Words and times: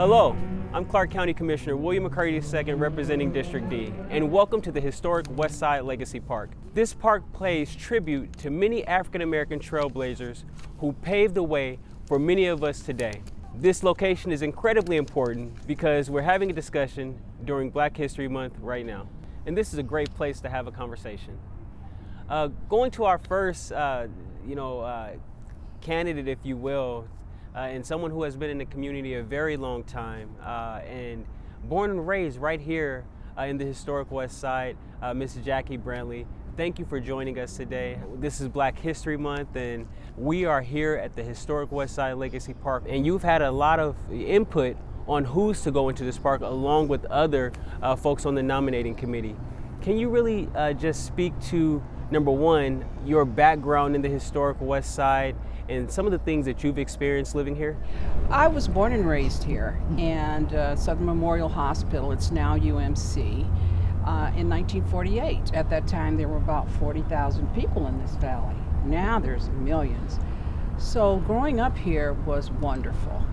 Hello, 0.00 0.34
I'm 0.72 0.86
Clark 0.86 1.10
County 1.10 1.34
Commissioner 1.34 1.76
William 1.76 2.08
McCurdy 2.08 2.66
II 2.66 2.72
representing 2.72 3.30
District 3.34 3.68
D, 3.68 3.92
and 4.08 4.32
welcome 4.32 4.62
to 4.62 4.72
the 4.72 4.80
historic 4.80 5.26
Westside 5.26 5.84
Legacy 5.84 6.18
Park. 6.18 6.52
This 6.72 6.94
park 6.94 7.22
pays 7.38 7.76
tribute 7.76 8.32
to 8.38 8.48
many 8.48 8.82
African 8.86 9.20
American 9.20 9.58
trailblazers 9.58 10.44
who 10.78 10.94
paved 10.94 11.34
the 11.34 11.42
way 11.42 11.78
for 12.06 12.18
many 12.18 12.46
of 12.46 12.64
us 12.64 12.80
today. 12.80 13.20
This 13.54 13.82
location 13.82 14.32
is 14.32 14.40
incredibly 14.40 14.96
important 14.96 15.66
because 15.66 16.08
we're 16.08 16.22
having 16.22 16.48
a 16.48 16.54
discussion 16.54 17.20
during 17.44 17.68
Black 17.68 17.94
History 17.94 18.26
Month 18.26 18.54
right 18.62 18.86
now, 18.86 19.06
and 19.44 19.54
this 19.54 19.74
is 19.74 19.78
a 19.78 19.82
great 19.82 20.14
place 20.14 20.40
to 20.40 20.48
have 20.48 20.66
a 20.66 20.72
conversation. 20.72 21.38
Uh, 22.26 22.48
going 22.70 22.90
to 22.92 23.04
our 23.04 23.18
first, 23.18 23.70
uh, 23.72 24.06
you 24.46 24.54
know, 24.54 24.80
uh, 24.80 25.10
candidate, 25.82 26.26
if 26.26 26.38
you 26.42 26.56
will, 26.56 27.06
and 27.58 27.84
someone 27.84 28.10
who 28.10 28.22
has 28.22 28.36
been 28.36 28.50
in 28.50 28.58
the 28.58 28.64
community 28.64 29.14
a 29.14 29.22
very 29.22 29.56
long 29.56 29.84
time 29.84 30.30
uh, 30.42 30.80
and 30.86 31.24
born 31.64 31.90
and 31.90 32.06
raised 32.06 32.38
right 32.38 32.60
here 32.60 33.04
uh, 33.36 33.42
in 33.42 33.58
the 33.58 33.64
historic 33.64 34.10
West 34.10 34.38
Side, 34.38 34.76
uh, 35.02 35.12
Mrs. 35.12 35.44
Jackie 35.44 35.78
Brantley. 35.78 36.26
Thank 36.56 36.78
you 36.78 36.84
for 36.84 37.00
joining 37.00 37.38
us 37.38 37.56
today. 37.56 37.98
This 38.16 38.40
is 38.40 38.48
Black 38.48 38.78
History 38.78 39.16
Month, 39.16 39.56
and 39.56 39.86
we 40.16 40.44
are 40.44 40.60
here 40.60 40.94
at 40.94 41.14
the 41.14 41.22
historic 41.22 41.72
West 41.72 41.94
Side 41.94 42.14
Legacy 42.14 42.54
Park. 42.54 42.84
And 42.88 43.06
you've 43.06 43.22
had 43.22 43.40
a 43.40 43.50
lot 43.50 43.80
of 43.80 43.96
input 44.12 44.76
on 45.08 45.24
who's 45.24 45.62
to 45.62 45.70
go 45.70 45.88
into 45.88 46.04
this 46.04 46.18
park, 46.18 46.42
along 46.42 46.88
with 46.88 47.04
other 47.06 47.52
uh, 47.82 47.96
folks 47.96 48.26
on 48.26 48.34
the 48.34 48.42
nominating 48.42 48.94
committee. 48.94 49.36
Can 49.82 49.96
you 49.96 50.10
really 50.10 50.46
uh, 50.54 50.74
just 50.74 51.06
speak 51.06 51.32
to 51.44 51.82
number 52.10 52.30
one, 52.30 52.84
your 53.06 53.24
background 53.24 53.94
in 53.94 54.02
the 54.02 54.10
historic 54.10 54.60
West 54.60 54.94
Side 54.94 55.34
and 55.70 55.90
some 55.90 56.04
of 56.04 56.12
the 56.12 56.18
things 56.18 56.44
that 56.44 56.62
you've 56.62 56.78
experienced 56.78 57.34
living 57.34 57.56
here? 57.56 57.78
I 58.28 58.46
was 58.46 58.68
born 58.68 58.92
and 58.92 59.08
raised 59.08 59.42
here, 59.42 59.80
and 59.96 60.52
uh, 60.52 60.76
Southern 60.76 61.06
Memorial 61.06 61.48
Hospital, 61.48 62.12
it's 62.12 62.30
now 62.30 62.58
UMC, 62.58 63.44
uh, 64.04 64.32
in 64.36 64.50
1948. 64.50 65.54
At 65.54 65.70
that 65.70 65.86
time, 65.86 66.18
there 66.18 66.28
were 66.28 66.36
about 66.36 66.70
40,000 66.72 67.46
people 67.54 67.86
in 67.86 67.98
this 68.02 68.16
valley. 68.16 68.56
Now 68.84 69.18
there's 69.18 69.48
millions. 69.48 70.18
So 70.76 71.18
growing 71.20 71.58
up 71.58 71.78
here 71.78 72.12
was 72.12 72.50
wonderful. 72.50 73.24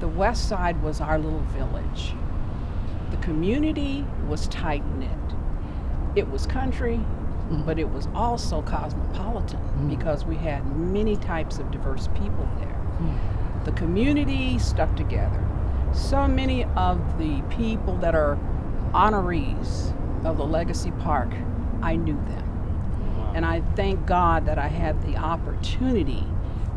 The 0.00 0.08
West 0.08 0.48
Side 0.48 0.82
was 0.82 1.00
our 1.00 1.18
little 1.18 1.44
village. 1.56 2.14
The 3.12 3.16
community 3.18 4.04
was 4.26 4.48
tight 4.48 4.84
knit. 4.96 5.17
It 6.18 6.28
was 6.30 6.46
country, 6.46 7.00
Mm-hmm. 7.48 7.62
but 7.62 7.78
it 7.78 7.88
was 7.88 8.06
also 8.14 8.60
cosmopolitan 8.60 9.58
mm-hmm. 9.58 9.88
because 9.88 10.26
we 10.26 10.36
had 10.36 10.66
many 10.76 11.16
types 11.16 11.58
of 11.58 11.70
diverse 11.70 12.08
people 12.08 12.46
there. 12.58 12.68
Mm-hmm. 12.68 13.64
The 13.64 13.72
community 13.72 14.58
stuck 14.58 14.94
together. 14.96 15.42
So 15.94 16.28
many 16.28 16.64
of 16.76 17.18
the 17.18 17.40
people 17.48 17.96
that 17.98 18.14
are 18.14 18.38
honorees 18.92 19.94
of 20.26 20.36
the 20.36 20.44
Legacy 20.44 20.90
Park, 20.90 21.30
I 21.80 21.96
knew 21.96 22.16
them. 22.16 23.16
Wow. 23.16 23.32
And 23.34 23.46
I 23.46 23.62
thank 23.76 24.04
God 24.04 24.44
that 24.44 24.58
I 24.58 24.68
had 24.68 25.00
the 25.06 25.16
opportunity 25.16 26.26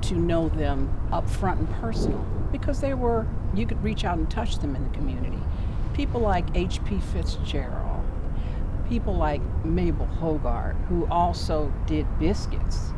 to 0.03 0.15
know 0.15 0.47
them 0.47 0.89
up 1.11 1.29
front 1.29 1.59
and 1.59 1.69
personal 1.81 2.25
because 2.49 2.79
they 2.79 2.93
were, 2.93 3.27
you 3.53 3.65
could 3.65 3.83
reach 3.83 4.05
out 4.05 4.17
and 4.17 4.31
touch 4.31 4.59
them 4.59 4.73
in 4.73 4.85
the 4.85 4.97
community. 4.97 5.39
People 5.93 6.21
like 6.21 6.45
H.P. 6.55 6.99
Fitzgerald 6.99 7.90
people 8.91 9.15
like 9.15 9.41
Mabel 9.63 10.05
Hoggard, 10.19 10.75
who 10.89 11.07
also 11.09 11.71
did 11.85 12.05
biscuits 12.19 12.91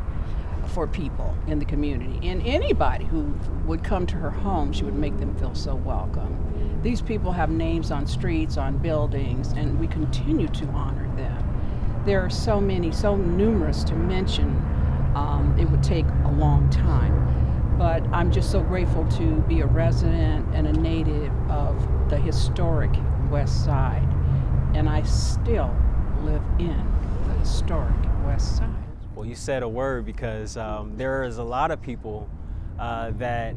for 0.66 0.88
people 0.88 1.32
in 1.46 1.60
the 1.60 1.64
community. 1.64 2.18
And 2.28 2.44
anybody 2.44 3.04
who 3.04 3.32
would 3.64 3.84
come 3.84 4.04
to 4.08 4.16
her 4.16 4.30
home, 4.30 4.72
she 4.72 4.82
would 4.82 4.96
make 4.96 5.16
them 5.18 5.36
feel 5.36 5.54
so 5.54 5.76
welcome. 5.76 6.80
These 6.82 7.00
people 7.00 7.30
have 7.30 7.48
names 7.48 7.92
on 7.92 8.08
streets, 8.08 8.56
on 8.56 8.76
buildings, 8.78 9.52
and 9.52 9.78
we 9.78 9.86
continue 9.86 10.48
to 10.48 10.66
honor 10.70 11.06
them. 11.16 12.02
There 12.04 12.20
are 12.20 12.30
so 12.30 12.60
many, 12.60 12.90
so 12.90 13.14
numerous 13.14 13.84
to 13.84 13.94
mention, 13.94 14.48
um, 15.14 15.54
it 15.60 15.70
would 15.70 15.84
take 15.84 16.06
a 16.24 16.32
long 16.32 16.68
time. 16.70 17.78
But 17.78 18.02
I'm 18.08 18.32
just 18.32 18.50
so 18.50 18.60
grateful 18.60 19.06
to 19.10 19.36
be 19.42 19.60
a 19.60 19.66
resident 19.66 20.52
and 20.56 20.66
a 20.66 20.72
native 20.72 21.32
of 21.48 22.10
the 22.10 22.18
historic 22.18 22.90
West 23.30 23.64
Side. 23.64 24.08
And 24.74 24.88
I 24.88 25.02
still 25.02 25.72
live 26.24 26.42
in 26.58 26.76
the 27.26 27.34
historic 27.40 27.94
West 28.24 28.56
Side. 28.56 28.70
Well, 29.14 29.26
you 29.26 29.34
said 29.34 29.62
a 29.62 29.68
word 29.68 30.06
because 30.06 30.56
um, 30.56 30.96
there 30.96 31.24
is 31.24 31.36
a 31.36 31.42
lot 31.42 31.70
of 31.70 31.82
people 31.82 32.28
uh, 32.78 33.10
that 33.18 33.54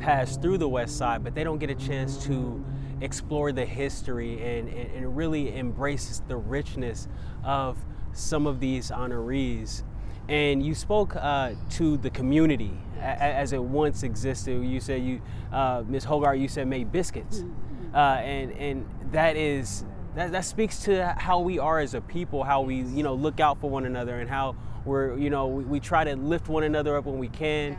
pass 0.00 0.36
through 0.36 0.58
the 0.58 0.68
West 0.68 0.96
Side, 0.98 1.22
but 1.22 1.34
they 1.34 1.44
don't 1.44 1.58
get 1.58 1.70
a 1.70 1.74
chance 1.74 2.24
to 2.24 2.64
explore 3.00 3.52
the 3.52 3.64
history 3.64 4.34
and, 4.42 4.68
and, 4.68 4.90
and 4.90 5.16
really 5.16 5.56
embrace 5.56 6.20
the 6.26 6.36
richness 6.36 7.06
of 7.44 7.78
some 8.12 8.46
of 8.46 8.58
these 8.58 8.90
honorees. 8.90 9.84
And 10.28 10.64
you 10.64 10.74
spoke 10.74 11.14
uh, 11.16 11.52
to 11.70 11.96
the 11.96 12.10
community 12.10 12.76
as 13.00 13.52
it 13.52 13.62
once 13.62 14.02
existed. 14.02 14.64
You 14.64 14.80
said 14.80 15.02
you, 15.02 15.22
uh, 15.52 15.84
Ms. 15.86 16.04
Hoggard, 16.04 16.40
you 16.40 16.48
said 16.48 16.66
made 16.66 16.92
biscuits, 16.92 17.38
mm-hmm. 17.38 17.94
uh, 17.94 18.16
and 18.16 18.52
and 18.52 18.86
that 19.12 19.36
is 19.36 19.84
that, 20.14 20.32
that 20.32 20.44
speaks 20.44 20.84
to 20.84 21.14
how 21.18 21.40
we 21.40 21.58
are 21.58 21.78
as 21.78 21.94
a 21.94 22.00
people, 22.00 22.44
how 22.44 22.62
we, 22.62 22.76
you 22.76 23.02
know, 23.02 23.14
look 23.14 23.40
out 23.40 23.60
for 23.60 23.70
one 23.70 23.86
another 23.86 24.20
and 24.20 24.28
how 24.28 24.56
we're, 24.84 25.16
you 25.16 25.30
know, 25.30 25.46
we, 25.46 25.64
we 25.64 25.80
try 25.80 26.04
to 26.04 26.16
lift 26.16 26.48
one 26.48 26.64
another 26.64 26.96
up 26.96 27.04
when 27.04 27.18
we 27.18 27.28
can. 27.28 27.78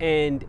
And 0.00 0.44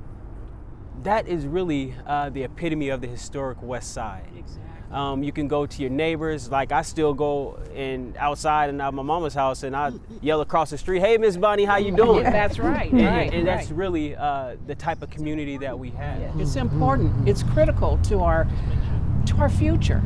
that 1.04 1.28
is 1.28 1.46
really 1.46 1.94
uh, 2.06 2.30
the 2.30 2.44
epitome 2.44 2.90
of 2.90 3.02
the 3.02 3.08
historic 3.08 3.62
West 3.62 3.94
Side. 3.94 4.28
Exactly. 4.38 4.62
Um, 4.92 5.24
you 5.24 5.32
can 5.32 5.48
go 5.48 5.66
to 5.66 5.82
your 5.82 5.90
neighbors. 5.90 6.50
Like 6.50 6.72
I 6.72 6.82
still 6.82 7.14
go 7.14 7.60
and 7.74 8.16
outside 8.18 8.70
and 8.70 8.82
out 8.82 8.94
my 8.94 9.04
mama's 9.04 9.34
house, 9.34 9.64
and 9.64 9.76
I 9.76 9.92
yell 10.22 10.42
across 10.42 10.70
the 10.70 10.78
street, 10.78 11.02
"Hey, 11.02 11.18
Miss 11.18 11.38
Bonnie, 11.38 11.66
how 11.66 11.78
you 11.78 11.96
doing?" 11.96 12.24
that's 12.24 12.60
right. 12.60 12.92
And, 12.92 13.02
right, 13.04 13.34
and 13.34 13.46
right. 13.46 13.58
that's 13.58 13.72
really 13.72 14.16
uh, 14.16 14.56
the 14.68 14.76
type 14.76 15.02
of 15.02 15.10
community 15.10 15.58
that 15.58 15.78
we 15.78 15.90
have. 15.92 16.40
It's 16.40 16.56
important. 16.56 17.28
It's 17.28 17.44
critical 17.44 17.98
to 18.04 18.20
our 18.22 18.48
to 19.26 19.38
our 19.38 19.50
future. 19.50 20.02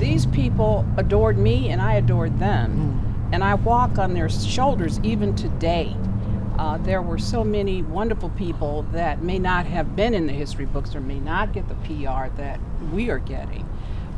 These 0.00 0.24
people 0.24 0.86
adored 0.96 1.36
me 1.36 1.68
and 1.68 1.80
I 1.80 1.94
adored 1.94 2.38
them. 2.38 3.04
Mm. 3.04 3.34
And 3.34 3.44
I 3.44 3.54
walk 3.54 3.98
on 3.98 4.14
their 4.14 4.30
shoulders 4.30 4.98
even 5.02 5.36
today. 5.36 5.94
Uh, 6.58 6.78
there 6.78 7.02
were 7.02 7.18
so 7.18 7.44
many 7.44 7.82
wonderful 7.82 8.30
people 8.30 8.82
that 8.92 9.22
may 9.22 9.38
not 9.38 9.66
have 9.66 9.94
been 9.94 10.14
in 10.14 10.26
the 10.26 10.32
history 10.32 10.64
books 10.64 10.94
or 10.94 11.02
may 11.02 11.20
not 11.20 11.52
get 11.52 11.68
the 11.68 11.74
PR 11.74 12.34
that 12.36 12.58
we 12.92 13.10
are 13.10 13.18
getting, 13.18 13.68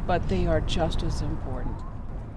but 0.07 0.29
they 0.29 0.47
are 0.47 0.61
just 0.61 1.03
as 1.03 1.21
important. 1.21 1.75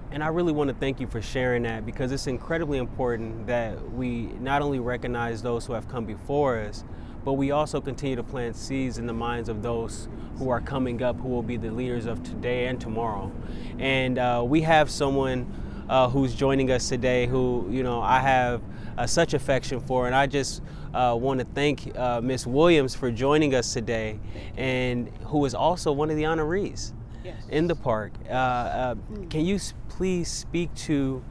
And 0.09 0.23
I 0.23 0.27
really 0.27 0.53
want 0.53 0.69
to 0.69 0.75
thank 0.75 0.99
you 0.99 1.05
for 1.05 1.21
sharing 1.21 1.63
that 1.63 1.85
because 1.85 2.11
it's 2.11 2.25
incredibly 2.25 2.79
important 2.79 3.45
that 3.45 3.91
we 3.91 4.23
not 4.39 4.63
only 4.63 4.79
recognize 4.79 5.43
those 5.43 5.67
who 5.67 5.73
have 5.73 5.87
come 5.87 6.05
before 6.05 6.59
us, 6.59 6.83
but 7.25 7.33
we 7.33 7.49
also 7.51 7.81
continue 7.81 8.15
to 8.15 8.23
plant 8.23 8.55
seeds 8.55 8.99
in 8.99 9.07
the 9.07 9.13
minds 9.13 9.49
of 9.49 9.63
those 9.63 10.07
who 10.37 10.49
are 10.49 10.61
coming 10.61 11.01
up 11.01 11.19
who 11.19 11.27
will 11.27 11.43
be 11.43 11.57
the 11.57 11.71
leaders 11.71 12.05
of 12.05 12.21
today 12.23 12.67
and 12.67 12.79
tomorrow. 12.79 13.31
And 13.79 14.19
uh, 14.19 14.43
we 14.45 14.61
have 14.61 14.91
someone 14.91 15.51
uh, 15.89 16.07
who's 16.07 16.35
joining 16.35 16.69
us 16.71 16.87
today 16.87 17.25
who, 17.25 17.67
you 17.71 17.81
know, 17.81 17.99
I 17.99 18.19
have 18.19 18.61
uh, 18.97 19.07
such 19.07 19.33
affection 19.33 19.79
for, 19.79 20.05
and 20.05 20.15
I 20.15 20.27
just 20.27 20.61
uh, 20.93 21.17
want 21.19 21.39
to 21.39 21.45
thank 21.53 21.97
uh, 21.97 22.21
Miss 22.21 22.45
Williams 22.45 22.95
for 22.95 23.11
joining 23.11 23.55
us 23.55 23.73
today, 23.73 24.19
and 24.55 25.09
who 25.25 25.43
is 25.45 25.53
also 25.53 25.91
one 25.91 26.09
of 26.09 26.15
the 26.15 26.23
honorees 26.23 26.93
yes. 27.23 27.43
in 27.49 27.67
the 27.67 27.75
park. 27.75 28.13
Uh, 28.29 28.95
can 29.29 29.45
you 29.45 29.59
please 29.89 30.31
speak 30.31 30.73
to 30.75 31.23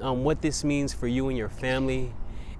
um, 0.00 0.24
what 0.24 0.42
this 0.42 0.64
means 0.64 0.92
for 0.92 1.06
you 1.06 1.28
and 1.28 1.38
your 1.38 1.48
family 1.48 2.12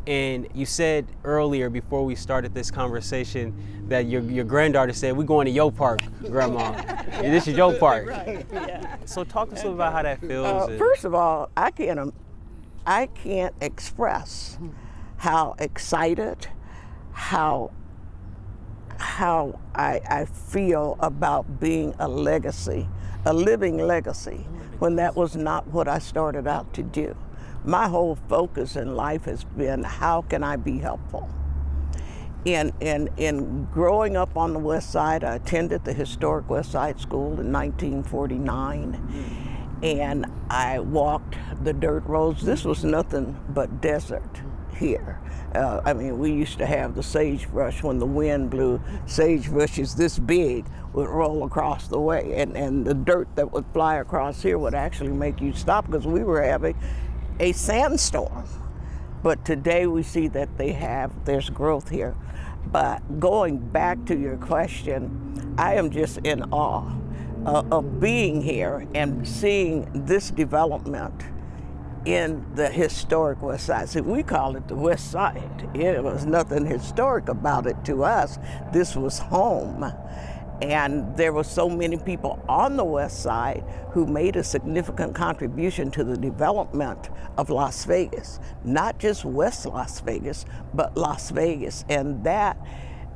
and 0.06 0.48
you 0.54 0.66
said 0.66 1.06
earlier 1.24 1.70
before 1.70 2.04
we 2.04 2.14
started 2.14 2.54
this 2.54 2.70
conversation 2.70 3.54
that 3.88 4.06
your, 4.06 4.22
your 4.22 4.44
granddaughter 4.44 4.92
said, 4.92 5.16
We're 5.16 5.24
going 5.24 5.46
to 5.46 5.50
your 5.50 5.70
park, 5.70 6.02
Grandma. 6.22 6.72
yeah. 6.72 7.22
This 7.22 7.46
is 7.46 7.56
your 7.56 7.74
park. 7.74 8.08
Right. 8.08 8.46
Yeah. 8.52 8.96
So 9.04 9.22
talk 9.22 9.50
to 9.50 9.54
us 9.54 9.64
about 9.64 9.92
how 9.92 10.02
that 10.02 10.20
feels. 10.20 10.46
Uh, 10.46 10.76
first 10.78 11.04
of 11.04 11.14
all, 11.14 11.50
I 11.56 11.70
can't, 11.70 11.98
um, 11.98 12.12
I 12.84 13.06
can't 13.06 13.54
express 13.60 14.58
how 15.18 15.54
excited, 15.58 16.48
how 17.12 17.70
how 18.98 19.58
I, 19.74 20.00
I 20.08 20.24
feel 20.26 20.96
about 21.00 21.60
being 21.60 21.94
a 21.98 22.06
legacy, 22.06 22.88
a 23.24 23.32
living 23.32 23.78
legacy, 23.78 24.46
when 24.78 24.96
that 24.96 25.16
was 25.16 25.34
not 25.34 25.66
what 25.68 25.88
I 25.88 25.98
started 25.98 26.46
out 26.46 26.72
to 26.74 26.82
do 26.82 27.16
my 27.64 27.88
whole 27.88 28.16
focus 28.28 28.76
in 28.76 28.96
life 28.96 29.24
has 29.24 29.44
been 29.44 29.84
how 29.84 30.22
can 30.22 30.42
I 30.42 30.56
be 30.56 30.78
helpful? 30.78 31.30
In, 32.44 32.72
in, 32.80 33.08
in 33.16 33.66
growing 33.66 34.16
up 34.16 34.36
on 34.36 34.52
the 34.52 34.58
West 34.58 34.90
Side, 34.90 35.22
I 35.22 35.36
attended 35.36 35.84
the 35.84 35.92
historic 35.92 36.50
West 36.50 36.72
Side 36.72 36.98
School 36.98 37.38
in 37.38 37.52
1949, 37.52 39.78
and 39.84 40.26
I 40.50 40.80
walked 40.80 41.36
the 41.62 41.72
dirt 41.72 42.04
roads. 42.04 42.42
This 42.42 42.64
was 42.64 42.82
nothing 42.82 43.38
but 43.50 43.80
desert 43.80 44.40
here. 44.76 45.20
Uh, 45.54 45.82
I 45.84 45.92
mean, 45.92 46.18
we 46.18 46.32
used 46.32 46.58
to 46.58 46.66
have 46.66 46.96
the 46.96 47.02
sagebrush 47.02 47.84
when 47.84 48.00
the 48.00 48.06
wind 48.06 48.50
blew. 48.50 48.80
Sagebrush 49.06 49.78
is 49.78 49.94
this 49.94 50.18
big 50.18 50.66
would 50.94 51.08
roll 51.08 51.44
across 51.44 51.86
the 51.86 52.00
way, 52.00 52.34
and, 52.36 52.56
and 52.56 52.84
the 52.84 52.94
dirt 52.94 53.28
that 53.36 53.52
would 53.52 53.66
fly 53.72 53.96
across 53.96 54.42
here 54.42 54.58
would 54.58 54.74
actually 54.74 55.12
make 55.12 55.40
you 55.40 55.52
stop 55.52 55.86
because 55.86 56.06
we 56.06 56.24
were 56.24 56.42
having 56.42 56.76
a 57.40 57.52
sandstorm. 57.52 58.48
But 59.22 59.44
today 59.44 59.86
we 59.86 60.02
see 60.02 60.28
that 60.28 60.58
they 60.58 60.72
have, 60.72 61.24
there's 61.24 61.48
growth 61.48 61.88
here. 61.88 62.16
But 62.66 63.20
going 63.20 63.58
back 63.58 64.04
to 64.06 64.18
your 64.18 64.36
question, 64.36 65.54
I 65.58 65.74
am 65.74 65.90
just 65.90 66.18
in 66.18 66.42
awe 66.52 66.92
uh, 67.44 67.62
of 67.70 68.00
being 68.00 68.42
here 68.42 68.86
and 68.94 69.26
seeing 69.26 69.88
this 70.06 70.30
development 70.30 71.22
in 72.04 72.44
the 72.54 72.68
historic 72.68 73.42
West 73.42 73.66
Side. 73.66 73.88
See, 73.88 74.00
we 74.00 74.22
call 74.22 74.56
it 74.56 74.66
the 74.66 74.74
West 74.74 75.10
Side. 75.10 75.68
It 75.74 76.02
was 76.02 76.26
nothing 76.26 76.66
historic 76.66 77.28
about 77.28 77.66
it 77.66 77.84
to 77.84 78.04
us. 78.04 78.38
This 78.72 78.96
was 78.96 79.18
home. 79.18 79.92
And 80.62 81.16
there 81.16 81.32
were 81.32 81.42
so 81.42 81.68
many 81.68 81.96
people 81.96 82.40
on 82.48 82.76
the 82.76 82.84
West 82.84 83.20
Side 83.20 83.64
who 83.90 84.06
made 84.06 84.36
a 84.36 84.44
significant 84.44 85.12
contribution 85.12 85.90
to 85.90 86.04
the 86.04 86.16
development 86.16 87.10
of 87.36 87.50
Las 87.50 87.84
Vegas. 87.84 88.38
Not 88.62 89.00
just 89.00 89.24
West 89.24 89.66
Las 89.66 90.00
Vegas, 90.00 90.46
but 90.72 90.96
Las 90.96 91.30
Vegas. 91.30 91.84
And 91.88 92.22
that 92.22 92.56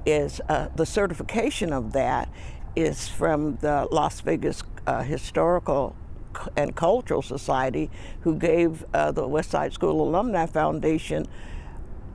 is 0.04 0.40
uh, 0.48 0.70
the 0.74 0.84
certification 0.84 1.72
of 1.72 1.92
that 1.92 2.28
is 2.74 3.06
from 3.06 3.58
the 3.58 3.86
Las 3.92 4.20
Vegas 4.22 4.64
uh, 4.88 5.04
Historical 5.04 5.94
and 6.56 6.74
Cultural 6.74 7.22
Society, 7.22 7.88
who 8.22 8.34
gave 8.36 8.84
uh, 8.92 9.12
the 9.12 9.26
West 9.26 9.52
Side 9.52 9.72
School 9.72 10.02
Alumni 10.02 10.46
Foundation 10.46 11.26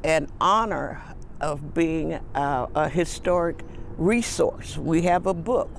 an 0.03 0.27
honor 0.41 1.01
of 1.39 1.73
being 1.73 2.15
uh, 2.35 2.67
a 2.75 2.89
historic 2.89 3.63
resource. 4.01 4.77
We 4.77 5.03
have 5.03 5.27
a 5.27 5.33
book, 5.33 5.69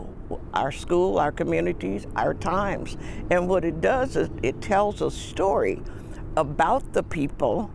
our 0.54 0.70
school, 0.70 1.18
our 1.18 1.32
communities, 1.32 2.06
our 2.14 2.34
times. 2.34 2.96
And 3.30 3.48
what 3.48 3.64
it 3.64 3.80
does 3.80 4.16
is 4.16 4.30
it 4.42 4.62
tells 4.62 5.02
a 5.02 5.10
story 5.10 5.82
about 6.36 6.92
the 6.92 7.02
people, 7.02 7.70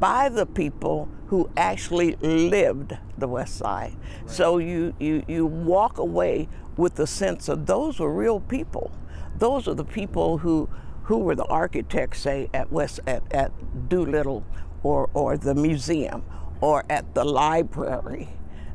by 0.00 0.28
the 0.28 0.46
people 0.46 1.08
who 1.28 1.48
actually 1.56 2.16
lived 2.16 2.98
the 3.18 3.28
West 3.28 3.56
Side. 3.56 3.94
Right. 4.22 4.30
So 4.30 4.58
you, 4.58 4.94
you, 4.98 5.22
you 5.28 5.46
walk 5.46 5.98
away 5.98 6.48
with 6.76 6.96
the 6.96 7.06
sense 7.06 7.48
of 7.48 7.66
those 7.66 8.00
were 8.00 8.12
real 8.12 8.40
people. 8.40 8.90
Those 9.38 9.68
are 9.68 9.74
the 9.74 9.84
people 9.84 10.38
who, 10.38 10.68
who 11.04 11.18
were 11.18 11.36
the 11.36 11.46
architects, 11.46 12.20
say, 12.20 12.50
at 12.52 12.72
West 12.72 12.98
at, 13.06 13.22
at 13.32 13.52
Doolittle 13.88 14.44
or, 14.82 15.08
or 15.14 15.36
the 15.36 15.54
museum 15.54 16.24
or 16.60 16.84
at 16.90 17.14
the 17.14 17.24
library 17.24 18.28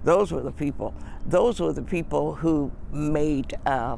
those 0.04 0.32
were 0.32 0.42
the 0.42 0.52
people. 0.52 0.94
Those 1.26 1.60
were 1.60 1.74
the 1.74 1.82
people 1.82 2.36
who 2.36 2.72
made 2.92 3.58
uh, 3.66 3.98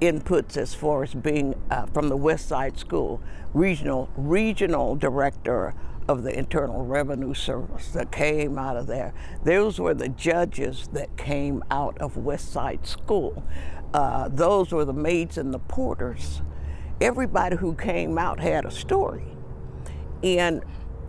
inputs 0.00 0.56
as 0.56 0.74
far 0.74 1.02
as 1.02 1.14
being 1.14 1.54
uh, 1.70 1.86
from 1.86 2.08
the 2.08 2.16
West 2.16 2.48
Side 2.48 2.78
School, 2.78 3.20
regional 3.52 4.08
regional 4.16 4.96
director 4.96 5.74
of 6.08 6.22
the 6.22 6.38
Internal 6.38 6.84
Revenue 6.84 7.32
Service 7.32 7.88
that 7.92 8.12
came 8.12 8.58
out 8.58 8.76
of 8.76 8.86
there. 8.86 9.14
Those 9.44 9.78
were 9.78 9.94
the 9.94 10.08
judges 10.08 10.88
that 10.92 11.16
came 11.16 11.62
out 11.70 11.96
of 11.98 12.16
West 12.16 12.52
Side 12.52 12.86
School. 12.86 13.42
Uh, 13.94 14.28
those 14.28 14.72
were 14.72 14.84
the 14.84 14.92
maids 14.92 15.38
and 15.38 15.54
the 15.54 15.58
porters. 15.58 16.42
Everybody 17.00 17.56
who 17.56 17.74
came 17.74 18.18
out 18.18 18.40
had 18.40 18.64
a 18.64 18.70
story. 18.70 19.24
And 20.22 20.64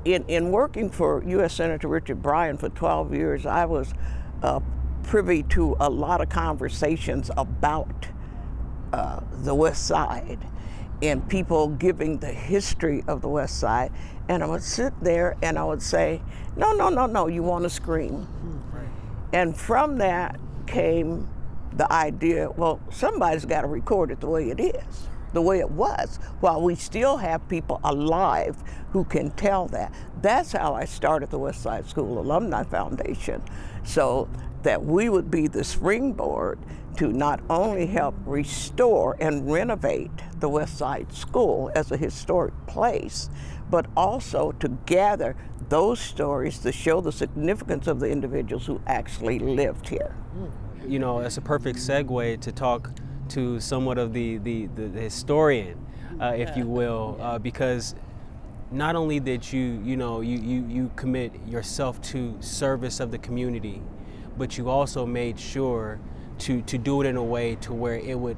in, 0.05 0.23
in 0.27 0.51
working 0.51 0.89
for 0.89 1.23
U.S. 1.25 1.53
Senator 1.53 1.87
Richard 1.87 2.21
Bryan 2.21 2.57
for 2.57 2.69
12 2.69 3.13
years, 3.13 3.45
I 3.45 3.65
was 3.65 3.93
uh, 4.43 4.59
privy 5.03 5.43
to 5.43 5.75
a 5.79 5.89
lot 5.89 6.21
of 6.21 6.29
conversations 6.29 7.29
about 7.37 8.07
uh, 8.93 9.19
the 9.31 9.53
West 9.53 9.85
Side 9.85 10.39
and 11.01 11.27
people 11.29 11.67
giving 11.67 12.19
the 12.19 12.31
history 12.31 13.03
of 13.07 13.21
the 13.21 13.29
West 13.29 13.59
Side. 13.59 13.91
And 14.27 14.43
I 14.43 14.47
would 14.47 14.63
sit 14.63 14.93
there 15.01 15.35
and 15.41 15.59
I 15.59 15.63
would 15.63 15.81
say, 15.81 16.21
no, 16.55 16.73
no, 16.73 16.89
no, 16.89 17.05
no, 17.05 17.27
you 17.27 17.43
want 17.43 17.63
to 17.63 17.69
scream. 17.69 18.27
Right. 18.71 18.87
And 19.33 19.55
from 19.55 19.97
that 19.99 20.39
came 20.65 21.29
the 21.73 21.91
idea 21.91 22.49
well, 22.51 22.79
somebody's 22.89 23.45
got 23.45 23.61
to 23.61 23.67
record 23.67 24.09
it 24.09 24.21
the 24.21 24.27
way 24.27 24.49
it 24.49 24.59
is, 24.59 25.09
the 25.33 25.41
way 25.41 25.59
it 25.59 25.69
was, 25.69 26.19
while 26.39 26.61
we 26.61 26.75
still 26.75 27.17
have 27.17 27.47
people 27.49 27.79
alive 27.83 28.55
who 28.91 29.03
can 29.03 29.31
tell 29.31 29.67
that. 29.67 29.93
That's 30.21 30.53
how 30.53 30.73
I 30.73 30.85
started 30.85 31.29
the 31.29 31.39
West 31.39 31.61
Side 31.61 31.87
School 31.87 32.17
Alumni 32.17 32.63
Foundation 32.63 33.41
so 33.85 34.27
that 34.63 34.83
we 34.83 35.09
would 35.09 35.31
be 35.31 35.47
the 35.47 35.63
springboard 35.63 36.59
to 36.97 37.11
not 37.11 37.39
only 37.49 37.85
help 37.85 38.15
restore 38.25 39.15
and 39.19 39.51
renovate 39.51 40.11
the 40.39 40.49
West 40.49 40.77
Side 40.77 41.13
School 41.13 41.71
as 41.75 41.91
a 41.91 41.97
historic 41.97 42.53
place, 42.67 43.29
but 43.69 43.85
also 43.95 44.51
to 44.53 44.69
gather 44.85 45.35
those 45.69 45.99
stories 45.99 46.59
to 46.59 46.71
show 46.71 47.01
the 47.01 47.11
significance 47.11 47.87
of 47.87 47.99
the 47.99 48.09
individuals 48.09 48.65
who 48.65 48.81
actually 48.87 49.39
lived 49.39 49.89
here. 49.89 50.15
You 50.87 50.99
know, 50.99 51.19
it's 51.19 51.37
a 51.37 51.41
perfect 51.41 51.79
segue 51.79 52.39
to 52.41 52.51
talk 52.51 52.91
to 53.29 53.59
somewhat 53.59 53.97
of 53.97 54.13
the, 54.13 54.37
the, 54.37 54.67
the 54.67 54.87
historian, 54.87 55.83
uh, 56.21 56.33
if 56.37 56.55
you 56.55 56.67
will, 56.67 57.17
uh, 57.19 57.39
because 57.39 57.95
not 58.75 58.95
only 58.95 59.19
that 59.19 59.53
you 59.53 59.81
you 59.83 59.95
know 59.95 60.21
you, 60.21 60.37
you 60.37 60.65
you 60.67 60.91
commit 60.95 61.31
yourself 61.47 62.01
to 62.01 62.35
service 62.41 62.99
of 62.99 63.11
the 63.11 63.17
community 63.17 63.81
but 64.37 64.57
you 64.57 64.69
also 64.69 65.05
made 65.05 65.39
sure 65.39 65.99
to 66.37 66.61
to 66.63 66.77
do 66.77 67.01
it 67.01 67.07
in 67.07 67.15
a 67.15 67.23
way 67.23 67.55
to 67.55 67.73
where 67.73 67.95
it 67.95 68.19
would 68.19 68.37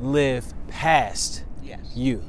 live 0.00 0.52
past 0.68 1.44
yes. 1.62 1.80
you. 1.94 2.22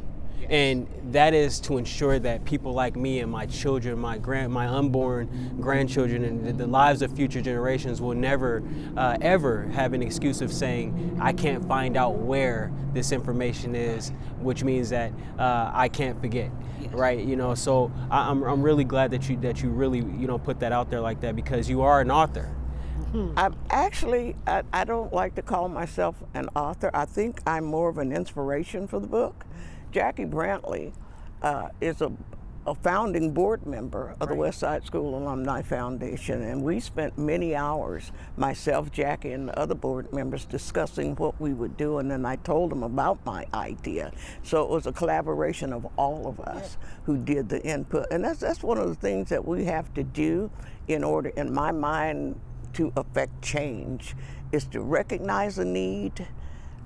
And 0.50 0.88
that 1.12 1.34
is 1.34 1.60
to 1.62 1.78
ensure 1.78 2.20
that 2.20 2.46
people 2.46 2.72
like 2.72 2.96
me 2.96 3.20
and 3.20 3.30
my 3.30 3.48
children, 3.48 4.00
my 4.00 4.18
grand, 4.18 4.54
my 4.54 4.68
unborn 4.68 5.58
grandchildren, 5.60 6.24
and 6.24 6.46
the, 6.46 6.54
the 6.54 6.68
lives 6.68 7.02
of 7.02 7.12
future 7.12 7.42
generations 7.42 8.00
will 8.00 8.14
never, 8.14 8.64
uh, 8.96 9.18
ever 9.20 9.64
have 9.74 9.92
an 9.92 10.02
excuse 10.02 10.42
of 10.42 10.54
saying 10.54 11.18
I 11.20 11.34
can't 11.34 11.68
find 11.68 11.98
out 11.98 12.16
where 12.16 12.72
this 12.94 13.12
information 13.12 13.76
is, 13.76 14.14
which 14.40 14.64
means 14.64 14.90
that 14.90 15.12
uh, 15.38 15.72
I 15.74 15.90
can't 15.90 16.22
forget, 16.22 16.50
yes. 16.90 17.00
right? 17.00 17.20
You 17.20 17.36
know, 17.36 17.56
so 17.56 17.92
I, 18.10 18.30
I'm, 18.30 18.44
I'm 18.44 18.62
really 18.62 18.84
glad 18.84 19.12
that 19.12 19.30
you 19.30 19.38
that 19.38 19.62
you 19.62 19.70
really 19.70 20.00
you 20.00 20.28
know 20.28 20.38
put 20.38 20.60
that 20.60 20.72
out 20.72 20.90
there 20.90 21.02
like 21.02 21.22
that 21.22 21.36
because 21.36 21.70
you 21.70 21.82
are 21.82 22.02
an 22.02 22.12
author. 22.12 22.50
Hmm. 23.12 23.32
I'm 23.38 23.56
actually, 23.70 24.36
I, 24.46 24.64
I, 24.74 24.84
don't 24.84 25.14
like 25.14 25.36
to 25.36 25.42
call 25.42 25.70
myself 25.70 26.16
an 26.34 26.50
author. 26.56 26.92
I 26.94 27.06
think 27.06 27.40
I'm 27.48 27.64
more 27.64 27.90
of 27.90 28.00
an 28.00 28.12
inspiration 28.12 28.86
for 28.86 29.00
the 29.00 29.08
book. 29.08 29.46
Jackie 29.92 30.26
Brantley 30.26 30.92
uh, 31.42 31.70
is 31.80 32.02
a, 32.02 32.12
a, 32.68 32.76
founding 32.76 33.32
board 33.32 33.66
member 33.66 34.12
of 34.12 34.22
right. 34.22 34.30
the 34.30 34.36
West 34.36 34.60
Side 34.60 34.86
School 34.86 35.18
Alumni 35.18 35.62
Foundation, 35.62 36.42
and 36.42 36.62
we 36.62 36.80
spent 36.80 37.18
many 37.18 37.56
hours, 37.56 38.12
myself, 38.36 38.92
Jackie, 38.92 39.32
and 39.32 39.50
the 39.50 39.60
other 39.60 39.76
board 39.76 40.12
members, 40.14 40.46
discussing 40.46 41.16
what 41.16 41.40
we 41.42 41.54
would 41.54 41.78
do, 41.78 41.98
and 41.98 42.12
then 42.12 42.26
I 42.26 42.36
told 42.38 42.72
them 42.72 42.84
about 42.84 43.26
my 43.26 43.46
idea. 43.54 44.12
So 44.44 44.64
it 44.64 44.70
was 44.70 44.86
a 44.86 44.92
collaboration 44.92 45.74
of 45.74 45.88
all 45.98 46.28
of 46.28 46.40
us 46.42 46.78
yeah. 46.80 46.88
who 47.06 47.18
did 47.18 47.50
the 47.50 47.62
input, 47.64 48.08
and 48.12 48.24
that's 48.24 48.40
that's 48.40 48.62
one 48.62 48.78
of 48.78 48.88
the 48.90 48.96
things 48.96 49.30
that 49.30 49.46
we 49.46 49.66
have 49.66 49.94
to 49.96 50.04
do 50.04 50.52
in 50.88 51.04
order, 51.04 51.30
in 51.30 51.54
my 51.54 51.72
mind, 51.72 52.40
to 52.74 52.92
affect 52.96 53.42
change, 53.42 54.16
is 54.52 54.66
to 54.66 54.82
recognize 54.82 55.56
the 55.56 55.66
need, 55.66 56.28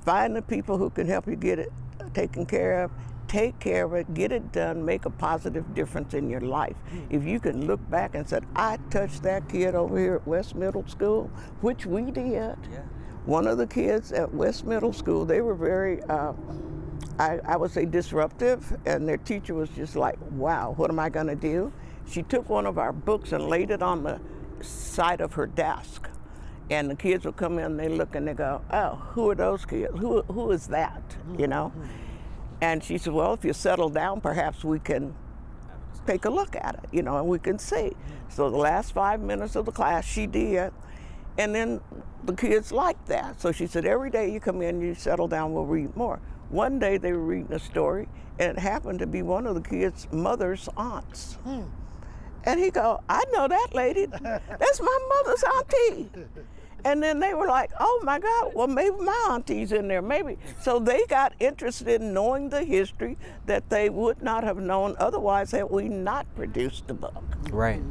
find 0.05 0.35
the 0.35 0.41
people 0.41 0.77
who 0.77 0.89
can 0.89 1.07
help 1.07 1.27
you 1.27 1.35
get 1.35 1.59
it 1.59 1.71
taken 2.13 2.45
care 2.45 2.83
of, 2.83 2.91
take 3.31 3.57
care 3.59 3.85
of 3.85 3.93
it, 3.93 4.13
get 4.13 4.29
it 4.33 4.51
done, 4.51 4.83
make 4.83 5.05
a 5.05 5.09
positive 5.09 5.73
difference 5.73 6.13
in 6.13 6.29
your 6.29 6.41
life. 6.41 6.75
Mm. 6.93 7.05
If 7.09 7.23
you 7.23 7.39
can 7.39 7.65
look 7.65 7.79
back 7.89 8.13
and 8.13 8.27
say, 8.27 8.41
I 8.57 8.77
touched 8.89 9.23
that 9.23 9.47
kid 9.47 9.73
over 9.73 9.97
here 9.97 10.15
at 10.15 10.27
West 10.27 10.53
Middle 10.53 10.85
School, 10.85 11.31
which 11.61 11.85
we 11.85 12.11
did. 12.11 12.25
Yeah. 12.25 12.55
One 13.25 13.47
of 13.47 13.57
the 13.57 13.67
kids 13.67 14.11
at 14.11 14.33
West 14.33 14.65
Middle 14.65 14.91
School, 14.91 15.23
they 15.23 15.39
were 15.39 15.55
very, 15.55 16.03
uh, 16.03 16.33
I, 17.19 17.39
I 17.45 17.55
would 17.55 17.71
say, 17.71 17.85
disruptive, 17.85 18.77
and 18.85 19.07
their 19.07 19.17
teacher 19.17 19.53
was 19.53 19.69
just 19.69 19.95
like, 19.95 20.17
wow, 20.31 20.73
what 20.75 20.89
am 20.89 20.99
I 20.99 21.07
going 21.07 21.27
to 21.27 21.35
do? 21.35 21.71
She 22.09 22.23
took 22.23 22.49
one 22.49 22.65
of 22.65 22.77
our 22.77 22.91
books 22.91 23.31
and 23.31 23.47
laid 23.47 23.71
it 23.71 23.81
on 23.81 24.03
the 24.03 24.19
side 24.59 25.21
of 25.21 25.35
her 25.35 25.47
desk. 25.47 26.09
And 26.69 26.89
the 26.89 26.95
kids 26.95 27.23
would 27.25 27.37
come 27.37 27.59
in 27.59 27.65
and 27.65 27.79
they 27.79 27.87
look 27.87 28.13
and 28.13 28.27
they 28.27 28.33
go, 28.33 28.61
oh, 28.71 28.95
who 29.11 29.29
are 29.29 29.35
those 29.35 29.65
kids? 29.65 29.97
Who, 29.99 30.21
who 30.23 30.51
is 30.51 30.67
that? 30.67 31.01
You 31.37 31.47
know? 31.47 31.71
Mm-hmm. 31.77 32.00
And 32.61 32.83
she 32.83 32.97
said, 32.97 33.13
well, 33.13 33.33
if 33.33 33.43
you 33.43 33.53
settle 33.53 33.89
down, 33.89 34.21
perhaps 34.21 34.63
we 34.63 34.79
can 34.79 35.15
take 36.05 36.25
a 36.25 36.29
look 36.29 36.55
at 36.55 36.75
it, 36.75 36.89
you 36.91 37.01
know, 37.01 37.17
and 37.17 37.27
we 37.27 37.39
can 37.39 37.57
see. 37.57 37.91
So 38.29 38.49
the 38.49 38.57
last 38.57 38.93
five 38.93 39.19
minutes 39.19 39.55
of 39.55 39.65
the 39.65 39.71
class, 39.71 40.05
she 40.05 40.27
did. 40.27 40.71
And 41.37 41.55
then 41.55 41.81
the 42.23 42.33
kids 42.33 42.71
liked 42.71 43.07
that. 43.07 43.41
So 43.41 43.51
she 43.51 43.65
said, 43.67 43.85
every 43.85 44.09
day 44.09 44.31
you 44.31 44.39
come 44.39 44.61
in, 44.61 44.79
you 44.81 44.93
settle 44.93 45.27
down, 45.27 45.53
we'll 45.53 45.65
read 45.65 45.95
more. 45.95 46.19
One 46.49 46.79
day 46.79 46.97
they 46.97 47.13
were 47.13 47.19
reading 47.19 47.53
a 47.53 47.59
story, 47.59 48.07
and 48.37 48.57
it 48.57 48.59
happened 48.59 48.99
to 48.99 49.07
be 49.07 49.21
one 49.21 49.47
of 49.47 49.55
the 49.55 49.61
kids' 49.61 50.07
mother's 50.11 50.69
aunts. 50.77 51.35
Hmm. 51.43 51.63
And 52.43 52.59
he 52.59 52.71
go, 52.71 53.01
I 53.07 53.23
know 53.31 53.47
that 53.47 53.69
lady. 53.73 54.05
That's 54.05 54.81
my 54.81 54.99
mother's 55.09 55.43
auntie. 55.43 56.09
And 56.83 57.01
then 57.01 57.19
they 57.19 57.33
were 57.33 57.47
like, 57.47 57.71
oh 57.79 58.01
my 58.03 58.19
God, 58.19 58.51
well, 58.53 58.67
maybe 58.67 58.95
my 58.97 59.27
auntie's 59.29 59.71
in 59.71 59.87
there, 59.87 60.01
maybe. 60.01 60.37
So 60.61 60.79
they 60.79 61.05
got 61.07 61.33
interested 61.39 62.01
in 62.01 62.13
knowing 62.13 62.49
the 62.49 62.63
history 62.63 63.17
that 63.45 63.69
they 63.69 63.89
would 63.89 64.21
not 64.21 64.43
have 64.43 64.57
known 64.57 64.95
otherwise 64.99 65.51
had 65.51 65.69
we 65.69 65.87
not 65.87 66.25
produced 66.35 66.87
the 66.87 66.93
book. 66.93 67.23
Right. 67.51 67.81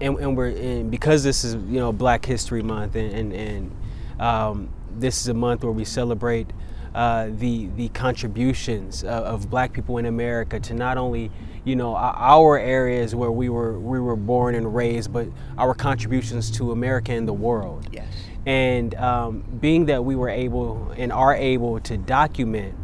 And, 0.00 0.18
and 0.18 0.36
we're 0.36 0.48
and 0.48 0.90
because 0.90 1.24
this 1.24 1.44
is 1.44 1.54
you 1.54 1.80
know 1.80 1.92
Black 1.92 2.24
History 2.24 2.62
Month 2.62 2.94
and 2.94 3.12
and, 3.12 3.32
and 3.32 3.76
um, 4.20 4.68
this 4.98 5.20
is 5.20 5.28
a 5.28 5.34
month 5.34 5.64
where 5.64 5.72
we 5.72 5.84
celebrate 5.84 6.52
uh, 6.94 7.28
the 7.38 7.68
the 7.76 7.88
contributions 7.90 9.02
of, 9.02 9.24
of, 9.24 9.50
Black 9.50 9.72
people 9.72 9.98
in 9.98 10.06
America 10.06 10.60
to 10.60 10.74
not 10.74 10.98
only 10.98 11.30
you 11.64 11.74
know 11.74 11.96
our 11.96 12.58
areas 12.58 13.14
where 13.14 13.30
we 13.30 13.48
were 13.48 13.78
we 13.78 13.98
were 13.98 14.16
born 14.16 14.54
and 14.54 14.74
raised, 14.74 15.12
but 15.12 15.28
our 15.56 15.74
contributions 15.74 16.50
to 16.50 16.72
America 16.72 17.12
and 17.12 17.26
the 17.26 17.32
world. 17.32 17.88
Yes. 17.92 18.06
And 18.44 18.94
um, 18.96 19.44
being 19.60 19.86
that 19.86 20.04
we 20.04 20.16
were 20.16 20.28
able 20.28 20.92
and 20.96 21.12
are 21.12 21.34
able 21.34 21.80
to 21.80 21.96
document 21.96 22.74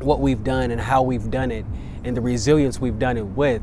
what 0.00 0.20
we've 0.20 0.42
done 0.42 0.70
and 0.70 0.80
how 0.80 1.02
we've 1.02 1.30
done 1.30 1.50
it 1.50 1.64
and 2.04 2.16
the 2.16 2.20
resilience 2.20 2.80
we've 2.80 2.98
done 2.98 3.16
it 3.16 3.26
with, 3.26 3.62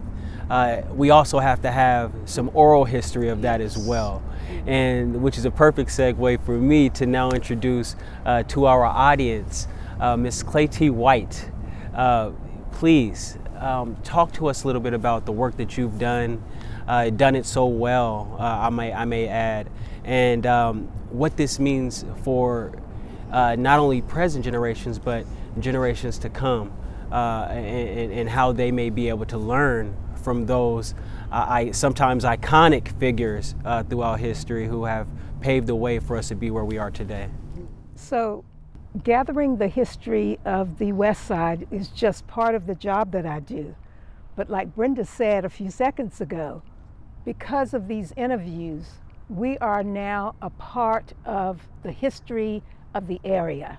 uh, 0.50 0.82
we 0.94 1.10
also 1.10 1.40
have 1.40 1.62
to 1.64 1.72
have 1.72 2.14
some 2.26 2.50
oral 2.54 2.86
history 2.86 3.30
of 3.30 3.42
that 3.42 3.60
as 3.60 3.78
well. 3.78 4.22
And 4.68 5.22
which 5.22 5.38
is 5.38 5.46
a 5.46 5.52
perfect 5.52 5.90
segue 5.90 6.44
for 6.46 6.58
me 6.58 6.90
to 6.90 7.06
now 7.06 7.32
introduce 7.32 7.96
uh, 8.26 8.44
to 8.44 8.66
our 8.66 8.86
audience 8.86 9.68
uh, 10.00 10.16
Claytee 10.16 10.92
White. 10.92 11.50
Uh, 11.94 12.32
please 12.72 13.38
um, 13.58 13.96
talk 14.04 14.32
to 14.34 14.48
us 14.48 14.64
a 14.64 14.68
little 14.68 14.82
bit 14.82 14.94
about 14.94 15.26
the 15.26 15.32
work 15.32 15.58
that 15.58 15.78
you've 15.78 16.00
done, 16.00 16.44
uh, 16.88 17.10
done 17.10 17.36
it 17.36 17.46
so 17.46 17.66
well, 17.66 18.38
uh, 18.40 18.44
I 18.44 18.70
may 18.70 18.94
I 18.94 19.06
may 19.06 19.28
add, 19.28 19.70
and 20.06 20.46
um, 20.46 20.84
what 21.10 21.36
this 21.36 21.60
means 21.60 22.06
for 22.24 22.72
not 23.32 23.80
only 23.80 24.02
present 24.02 24.46
generations 24.46 24.98
but 24.98 25.26
generations 25.60 26.18
to 26.20 26.30
come, 26.30 26.72
and, 27.12 28.14
and 28.14 28.30
how 28.30 28.54
they 28.54 28.72
may 28.72 28.90
be 28.90 29.10
able 29.10 29.26
to 29.26 29.38
learn 29.38 29.96
from 30.16 30.46
those 30.46 30.94
uh, 30.94 31.19
I, 31.32 31.72
sometimes 31.72 32.24
iconic 32.24 32.98
figures 33.00 33.56
uh, 33.64 33.84
throughout 33.84 34.20
history 34.20 34.68
who 34.68 34.86
have 34.86 35.08
paved 35.42 35.68
the 35.68 35.76
way 35.76 36.00
for 36.00 36.18
us 36.18 36.30
to 36.30 36.36
be 36.36 36.52
where 36.52 36.66
we 36.66 36.78
are 36.78 36.92
today. 36.92 37.30
So, 37.96 38.44
gathering 39.04 39.58
the 39.58 39.68
history 39.68 40.40
of 40.46 40.80
the 40.80 40.92
West 40.94 41.26
Side 41.26 41.68
is 41.70 41.90
just 41.90 42.26
part 42.28 42.56
of 42.56 42.66
the 42.66 42.76
job 42.76 43.12
that 43.12 43.26
I 43.26 43.40
do. 43.40 43.76
But, 44.36 44.50
like 44.50 44.76
Brenda 44.76 45.06
said 45.06 45.46
a 45.46 45.50
few 45.50 45.70
seconds 45.70 46.20
ago, 46.20 46.64
because 47.26 47.74
of 47.74 47.88
these 47.88 48.14
interviews, 48.18 48.86
we 49.30 49.58
are 49.60 49.84
now 49.84 50.36
a 50.42 50.50
part 50.50 51.14
of 51.26 51.68
the 51.84 51.92
history 51.92 52.64
of 52.96 53.08
the 53.08 53.22
area. 53.24 53.78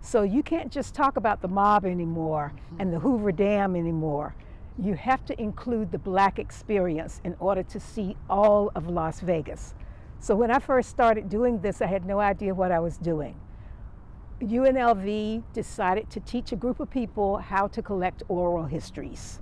So 0.00 0.22
you 0.22 0.42
can't 0.42 0.70
just 0.70 0.94
talk 0.94 1.16
about 1.16 1.40
the 1.40 1.48
mob 1.48 1.84
anymore 1.84 2.52
and 2.78 2.92
the 2.92 2.98
Hoover 2.98 3.32
Dam 3.32 3.74
anymore 3.74 4.34
you 4.82 4.94
have 4.94 5.24
to 5.26 5.40
include 5.40 5.92
the 5.92 5.98
black 5.98 6.38
experience 6.38 7.20
in 7.24 7.36
order 7.38 7.62
to 7.62 7.78
see 7.78 8.16
all 8.28 8.72
of 8.74 8.88
Las 8.88 9.20
Vegas. 9.20 9.74
So 10.18 10.34
when 10.34 10.50
I 10.50 10.58
first 10.58 10.90
started 10.90 11.28
doing 11.28 11.60
this, 11.60 11.80
I 11.80 11.86
had 11.86 12.04
no 12.04 12.18
idea 12.18 12.54
what 12.54 12.72
I 12.72 12.80
was 12.80 12.96
doing. 12.96 13.36
UNLV 14.40 15.42
decided 15.52 16.10
to 16.10 16.20
teach 16.20 16.50
a 16.52 16.56
group 16.56 16.80
of 16.80 16.90
people 16.90 17.38
how 17.38 17.68
to 17.68 17.82
collect 17.82 18.22
oral 18.28 18.64
histories. 18.64 19.38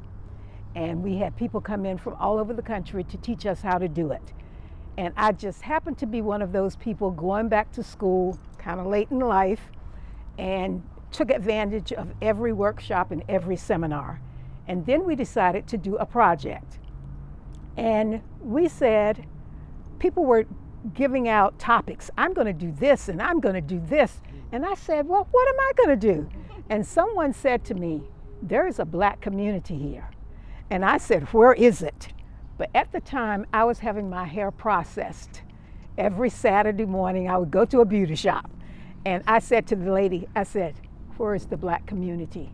And 0.75 1.03
we 1.03 1.17
had 1.17 1.37
people 1.37 1.61
come 1.61 1.87
in 1.87 1.99
from 1.99 2.15
all 2.15 2.39
over 2.39 2.53
the 2.53 2.62
country 2.62 3.05
to 3.05 3.17
teach 3.17 3.47
us 3.47 3.62
how 3.62 3.79
to 3.79 3.89
do 3.89 4.12
it. 4.12 4.33
And 4.99 5.15
I 5.17 5.33
just 5.33 5.62
happened 5.62 5.99
to 5.99 6.07
be 6.07 6.21
one 6.21 6.43
of 6.43 6.53
those 6.53 6.77
people 6.77 7.11
going 7.11 7.49
back 7.49 7.73
to 7.73 7.83
school 7.83 8.39
kind 8.59 8.79
of 8.79 8.87
late 8.87 9.09
in 9.11 9.19
life 9.19 9.71
and 10.39 10.83
took 11.11 11.31
advantage 11.31 11.93
of 11.93 12.12
every 12.21 12.53
workshop 12.53 13.11
and 13.11 13.23
every 13.29 13.57
seminar. 13.57 14.21
And 14.69 14.87
then 14.87 15.04
we 15.04 15.16
decided 15.16 15.66
to 15.69 15.78
do 15.78 15.97
a 15.97 16.07
project. 16.07 16.78
And 17.76 18.23
we 18.40 18.69
said, 18.69 19.26
people 19.99 20.25
were 20.25 20.47
giving 20.95 21.28
out 21.28 21.59
topics. 21.59 22.11
I'm 22.19 22.33
going 22.33 22.47
to 22.47 22.52
do 22.52 22.73
this 22.73 23.09
and 23.09 23.23
I'm 23.23 23.40
going 23.40 23.54
to 23.54 23.61
do 23.61 23.81
this. 23.81 24.21
And 24.50 24.66
I 24.66 24.75
said, 24.75 25.09
well, 25.09 25.26
what 25.31 25.49
am 25.49 25.61
I 25.61 25.73
going 25.76 26.00
to 26.00 26.14
do? 26.14 26.28
And 26.69 26.87
someone 26.87 27.33
said 27.33 27.64
to 27.66 27.75
me, 27.75 28.02
there 28.42 28.66
is 28.66 28.78
a 28.78 28.85
black 28.85 29.21
community 29.21 29.78
here. 29.78 30.09
And 30.71 30.85
I 30.85 30.99
said, 30.99 31.33
where 31.33 31.52
is 31.52 31.83
it? 31.83 32.09
But 32.59 32.71
at 32.75 32.92
the 32.92 33.00
time, 33.00 33.47
I 33.52 33.64
was 33.64 33.78
having 33.78 34.11
my 34.11 34.25
hair 34.25 34.50
processed. 34.50 35.42
Every 35.99 36.31
Saturday 36.31 36.85
morning, 36.85 37.28
I 37.28 37.37
would 37.37 37.50
go 37.50 37.64
to 37.64 37.81
a 37.81 37.85
beauty 37.85 38.14
shop. 38.14 38.50
And 39.04 39.23
I 39.26 39.38
said 39.38 39.66
to 39.69 39.76
the 39.76 39.92
lady, 39.92 40.28
I 40.35 40.45
said, 40.45 40.75
where 41.16 41.35
is 41.35 41.47
the 41.47 41.57
black 41.57 41.87
community? 41.87 42.50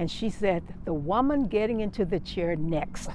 And 0.00 0.10
she 0.10 0.30
said, 0.30 0.62
The 0.86 0.94
woman 0.94 1.46
getting 1.46 1.80
into 1.80 2.06
the 2.06 2.20
chair 2.20 2.56
next 2.56 3.10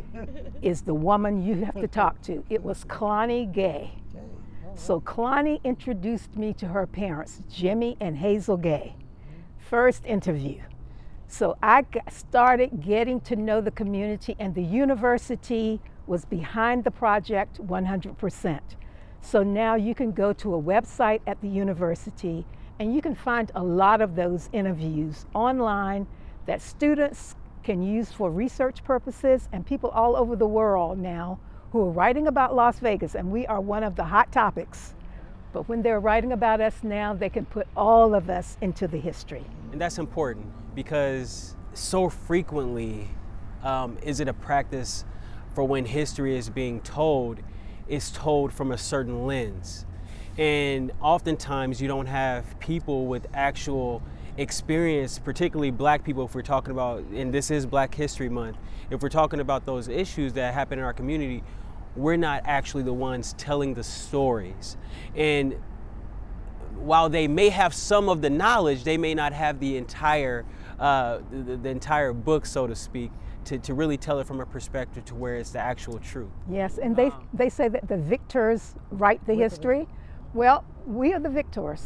is 0.62 0.82
the 0.82 0.94
woman 0.94 1.42
you 1.42 1.64
have 1.64 1.74
to 1.74 1.88
talk 1.88 2.22
to. 2.22 2.44
It 2.48 2.62
was 2.62 2.84
Clonnie 2.84 3.52
Gay. 3.52 3.90
So 4.76 5.00
Clonnie 5.00 5.60
introduced 5.64 6.36
me 6.36 6.52
to 6.52 6.68
her 6.68 6.86
parents, 6.86 7.42
Jimmy 7.50 7.96
and 7.98 8.16
Hazel 8.16 8.56
Gay. 8.56 8.94
First 9.58 10.06
interview. 10.06 10.60
So 11.26 11.58
I 11.64 11.84
started 12.08 12.80
getting 12.80 13.20
to 13.22 13.34
know 13.34 13.60
the 13.60 13.72
community, 13.72 14.36
and 14.38 14.54
the 14.54 14.62
university 14.62 15.80
was 16.06 16.24
behind 16.26 16.84
the 16.84 16.92
project 16.92 17.58
100%. 17.66 18.60
So 19.20 19.42
now 19.42 19.74
you 19.74 19.96
can 19.96 20.12
go 20.12 20.32
to 20.34 20.54
a 20.54 20.62
website 20.62 21.22
at 21.26 21.40
the 21.40 21.48
university 21.48 22.46
and 22.78 22.94
you 22.94 23.02
can 23.02 23.14
find 23.14 23.52
a 23.54 23.62
lot 23.62 24.00
of 24.00 24.16
those 24.16 24.48
interviews 24.54 25.26
online 25.34 26.06
that 26.46 26.62
students 26.62 27.36
can 27.62 27.82
use 27.82 28.10
for 28.10 28.30
research 28.30 28.82
purposes 28.84 29.48
and 29.52 29.66
people 29.66 29.90
all 29.90 30.16
over 30.16 30.34
the 30.36 30.46
world 30.46 30.98
now 30.98 31.38
who 31.72 31.80
are 31.82 31.90
writing 31.90 32.26
about 32.26 32.54
Las 32.54 32.80
Vegas, 32.80 33.14
and 33.14 33.30
we 33.30 33.46
are 33.46 33.60
one 33.60 33.84
of 33.84 33.94
the 33.96 34.04
hot 34.04 34.32
topics. 34.32 34.94
But 35.52 35.68
when 35.68 35.82
they're 35.82 36.00
writing 36.00 36.32
about 36.32 36.60
us 36.60 36.82
now, 36.82 37.14
they 37.14 37.28
can 37.28 37.44
put 37.44 37.66
all 37.76 38.14
of 38.14 38.30
us 38.30 38.56
into 38.60 38.88
the 38.88 38.98
history. 38.98 39.44
And 39.72 39.80
that's 39.80 39.98
important 39.98 40.46
because 40.74 41.54
so 41.74 42.08
frequently 42.08 43.08
um, 43.62 43.98
is 44.02 44.20
it 44.20 44.28
a 44.28 44.32
practice 44.32 45.04
for 45.54 45.64
when 45.64 45.84
history 45.84 46.36
is 46.36 46.48
being 46.48 46.80
told, 46.80 47.40
it's 47.88 48.10
told 48.10 48.52
from 48.52 48.72
a 48.72 48.78
certain 48.78 49.26
lens. 49.26 49.84
And 50.38 50.92
oftentimes 51.00 51.82
you 51.82 51.88
don't 51.88 52.06
have 52.06 52.58
people 52.60 53.06
with 53.06 53.26
actual 53.34 54.02
experience, 54.36 55.18
particularly 55.18 55.70
black 55.70 56.04
people, 56.04 56.24
if 56.24 56.34
we're 56.34 56.42
talking 56.42 56.72
about, 56.72 57.02
and 57.14 57.32
this 57.32 57.50
is 57.50 57.66
Black 57.66 57.94
History 57.94 58.28
Month, 58.28 58.56
if 58.90 59.02
we're 59.02 59.08
talking 59.08 59.40
about 59.40 59.64
those 59.66 59.88
issues 59.88 60.32
that 60.34 60.54
happen 60.54 60.78
in 60.78 60.84
our 60.84 60.92
community, 60.92 61.42
we're 61.96 62.16
not 62.16 62.42
actually 62.44 62.82
the 62.82 62.92
ones 62.92 63.34
telling 63.38 63.74
the 63.74 63.82
stories. 63.82 64.76
And 65.14 65.56
while 66.76 67.08
they 67.08 67.28
may 67.28 67.48
have 67.48 67.74
some 67.74 68.08
of 68.08 68.22
the 68.22 68.30
knowledge, 68.30 68.84
they 68.84 68.96
may 68.96 69.14
not 69.14 69.32
have 69.32 69.60
the 69.60 69.76
entire, 69.76 70.44
uh, 70.78 71.18
the, 71.30 71.56
the 71.56 71.68
entire 71.68 72.12
book, 72.12 72.46
so 72.46 72.66
to 72.66 72.74
speak. 72.74 73.10
To, 73.46 73.58
to 73.58 73.72
really 73.72 73.96
tell 73.96 74.20
it 74.20 74.26
from 74.26 74.38
a 74.40 74.46
perspective 74.46 75.06
to 75.06 75.14
where 75.14 75.36
it's 75.36 75.50
the 75.50 75.58
actual 75.58 75.98
truth. 75.98 76.28
Yes, 76.48 76.76
and 76.76 76.94
they, 76.94 77.10
they 77.32 77.48
say 77.48 77.68
that 77.68 77.88
the 77.88 77.96
victors 77.96 78.74
write 78.90 79.26
the 79.26 79.34
history. 79.34 79.88
Well, 80.34 80.62
we 80.86 81.14
are 81.14 81.18
the 81.18 81.30
victors. 81.30 81.82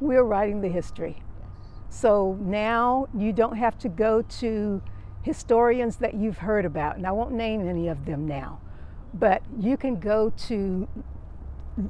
We're 0.00 0.24
writing 0.24 0.60
the 0.60 0.68
history. 0.68 1.22
So 1.94 2.36
now 2.40 3.06
you 3.16 3.32
don't 3.32 3.56
have 3.56 3.78
to 3.78 3.88
go 3.88 4.22
to 4.40 4.82
historians 5.22 5.96
that 5.98 6.14
you've 6.14 6.38
heard 6.38 6.64
about, 6.64 6.96
and 6.96 7.06
I 7.06 7.12
won't 7.12 7.30
name 7.30 7.68
any 7.68 7.86
of 7.86 8.04
them 8.04 8.26
now, 8.26 8.60
but 9.14 9.42
you 9.60 9.76
can 9.76 10.00
go 10.00 10.30
to, 10.48 10.88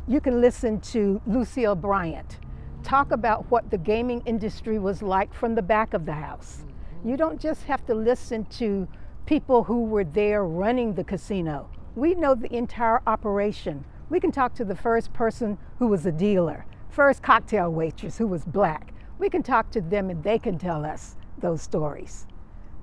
you 0.07 0.21
can 0.21 0.43
listen 0.43 0.79
to 0.93 1.23
Lucille 1.27 1.75
Bryant 1.75 2.39
talk 2.83 3.13
about 3.13 3.51
what 3.51 3.71
the 3.71 3.79
gaming 3.79 4.21
industry 4.27 4.79
was 4.79 5.01
like 5.01 5.33
from 5.33 5.55
the 5.55 5.63
back 5.63 5.95
of 5.95 6.05
the 6.05 6.13
house. 6.13 6.59
Mm-hmm. 6.59 7.09
You 7.09 7.17
don't 7.17 7.41
just 7.41 7.63
have 7.63 7.87
to 7.87 7.95
listen 7.95 8.45
to 8.59 8.87
people 9.25 9.65
who 9.65 9.85
were 9.85 10.05
there 10.05 10.45
running 10.45 10.93
the 10.93 11.05
casino. 11.05 11.71
We 11.97 12.15
know 12.15 12.35
the 12.35 12.55
entire 12.55 13.01
operation. 13.07 13.87
We 14.11 14.21
can 14.21 14.33
talk 14.33 14.55
to 14.57 14.67
the 14.67 14.77
first 14.77 15.15
person 15.15 15.57
who 15.79 15.87
was 15.87 16.05
a 16.05 16.13
dealer, 16.13 16.67
first 16.91 17.23
cocktail 17.23 17.73
waitress 17.73 18.19
who 18.19 18.27
was 18.27 18.45
black, 18.45 18.94
we 19.19 19.29
can 19.29 19.43
talk 19.43 19.71
to 19.73 19.81
them 19.81 20.11
and 20.11 20.23
they 20.23 20.39
can 20.39 20.59
tell 20.59 20.85
us 20.85 21.17
those 21.39 21.63
stories. 21.63 22.27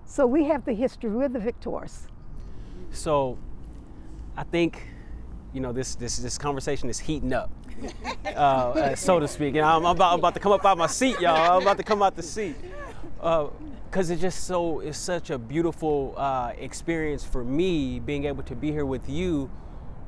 So 0.05 0.25
we 0.27 0.45
have 0.45 0.65
the 0.65 0.73
history, 0.73 1.09
we're 1.09 1.29
the 1.29 1.39
victors. 1.39 2.07
So 2.91 3.37
I 4.35 4.43
think, 4.43 4.87
you 5.53 5.61
know, 5.61 5.71
this, 5.71 5.95
this, 5.95 6.17
this 6.17 6.37
conversation 6.37 6.89
is 6.89 6.99
heating 6.99 7.33
up, 7.33 7.49
uh, 8.25 8.29
uh, 8.29 8.95
so 8.95 9.19
to 9.19 9.27
speak. 9.27 9.55
And 9.55 9.65
I'm 9.65 9.85
about, 9.85 10.19
about 10.19 10.33
to 10.33 10.39
come 10.39 10.51
up 10.51 10.65
out 10.65 10.77
my 10.77 10.87
seat, 10.87 11.19
y'all. 11.19 11.57
I'm 11.57 11.61
about 11.61 11.77
to 11.77 11.83
come 11.83 12.01
out 12.01 12.15
the 12.15 12.23
seat. 12.23 12.55
because 13.15 14.09
it's 14.09 14.21
just 14.21 14.45
so 14.45 14.79
it's 14.79 14.97
such 14.97 15.29
a 15.29 15.37
beautiful 15.37 16.13
uh, 16.17 16.53
experience 16.57 17.23
for 17.23 17.43
me 17.43 17.99
being 17.99 18.25
able 18.25 18.43
to 18.43 18.55
be 18.55 18.71
here 18.71 18.85
with 18.85 19.09
you, 19.09 19.49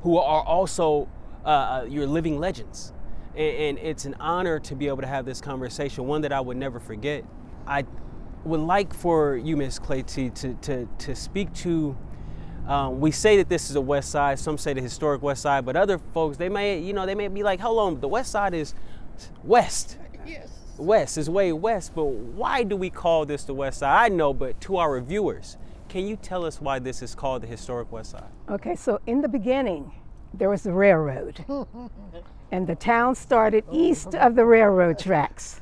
who 0.02 0.18
are 0.18 0.42
also 0.42 1.08
uh, 1.44 1.48
uh 1.48 1.86
your 1.88 2.06
living 2.06 2.38
legends, 2.38 2.92
and, 3.36 3.78
and 3.78 3.78
it's 3.78 4.04
an 4.04 4.14
honor 4.20 4.58
to 4.60 4.74
be 4.74 4.88
able 4.88 5.02
to 5.02 5.06
have 5.06 5.24
this 5.24 5.40
conversation, 5.40 6.06
one 6.06 6.22
that 6.22 6.32
I 6.32 6.40
would 6.40 6.56
never 6.56 6.80
forget. 6.80 7.24
I 7.66 7.84
would 8.44 8.60
like 8.60 8.94
for 8.94 9.36
you, 9.36 9.56
Miss 9.56 9.78
Claytee, 9.78 10.34
to, 10.34 10.54
to, 10.54 10.88
to 10.98 11.16
speak 11.16 11.52
to. 11.54 11.96
Um, 12.66 13.00
we 13.00 13.10
say 13.10 13.36
that 13.36 13.48
this 13.48 13.68
is 13.68 13.76
a 13.76 13.80
West 13.80 14.10
Side. 14.10 14.38
Some 14.38 14.56
say 14.56 14.72
the 14.72 14.80
historic 14.80 15.22
West 15.22 15.42
Side, 15.42 15.66
but 15.66 15.76
other 15.76 15.98
folks 15.98 16.36
they 16.36 16.48
may, 16.48 16.78
you 16.78 16.92
know, 16.92 17.04
they 17.04 17.14
may 17.14 17.28
be 17.28 17.42
like, 17.42 17.60
"Hold 17.60 17.78
on, 17.78 18.00
the 18.00 18.08
West 18.08 18.30
Side 18.30 18.54
is 18.54 18.74
West. 19.42 19.98
Yes. 20.26 20.48
West 20.78 21.18
is 21.18 21.28
way 21.28 21.52
west." 21.52 21.94
But 21.94 22.04
why 22.04 22.62
do 22.62 22.74
we 22.76 22.88
call 22.88 23.26
this 23.26 23.44
the 23.44 23.52
West 23.52 23.80
Side? 23.80 24.12
I 24.12 24.14
know, 24.14 24.32
but 24.32 24.60
to 24.62 24.78
our 24.78 24.98
viewers, 25.00 25.58
can 25.90 26.06
you 26.06 26.16
tell 26.16 26.44
us 26.44 26.60
why 26.60 26.78
this 26.78 27.02
is 27.02 27.14
called 27.14 27.42
the 27.42 27.46
historic 27.46 27.92
West 27.92 28.12
Side? 28.12 28.30
Okay, 28.48 28.74
so 28.74 28.98
in 29.06 29.20
the 29.20 29.28
beginning, 29.28 29.92
there 30.32 30.48
was 30.48 30.62
the 30.62 30.72
railroad, 30.72 31.44
and 32.54 32.68
the 32.68 32.76
town 32.76 33.16
started 33.16 33.64
east 33.72 34.14
of 34.14 34.36
the 34.36 34.44
railroad 34.44 34.96
tracks. 34.96 35.60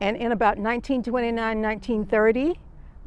And 0.00 0.16
in 0.16 0.30
about 0.30 0.58
1929, 0.58 1.34
1930, 1.34 2.54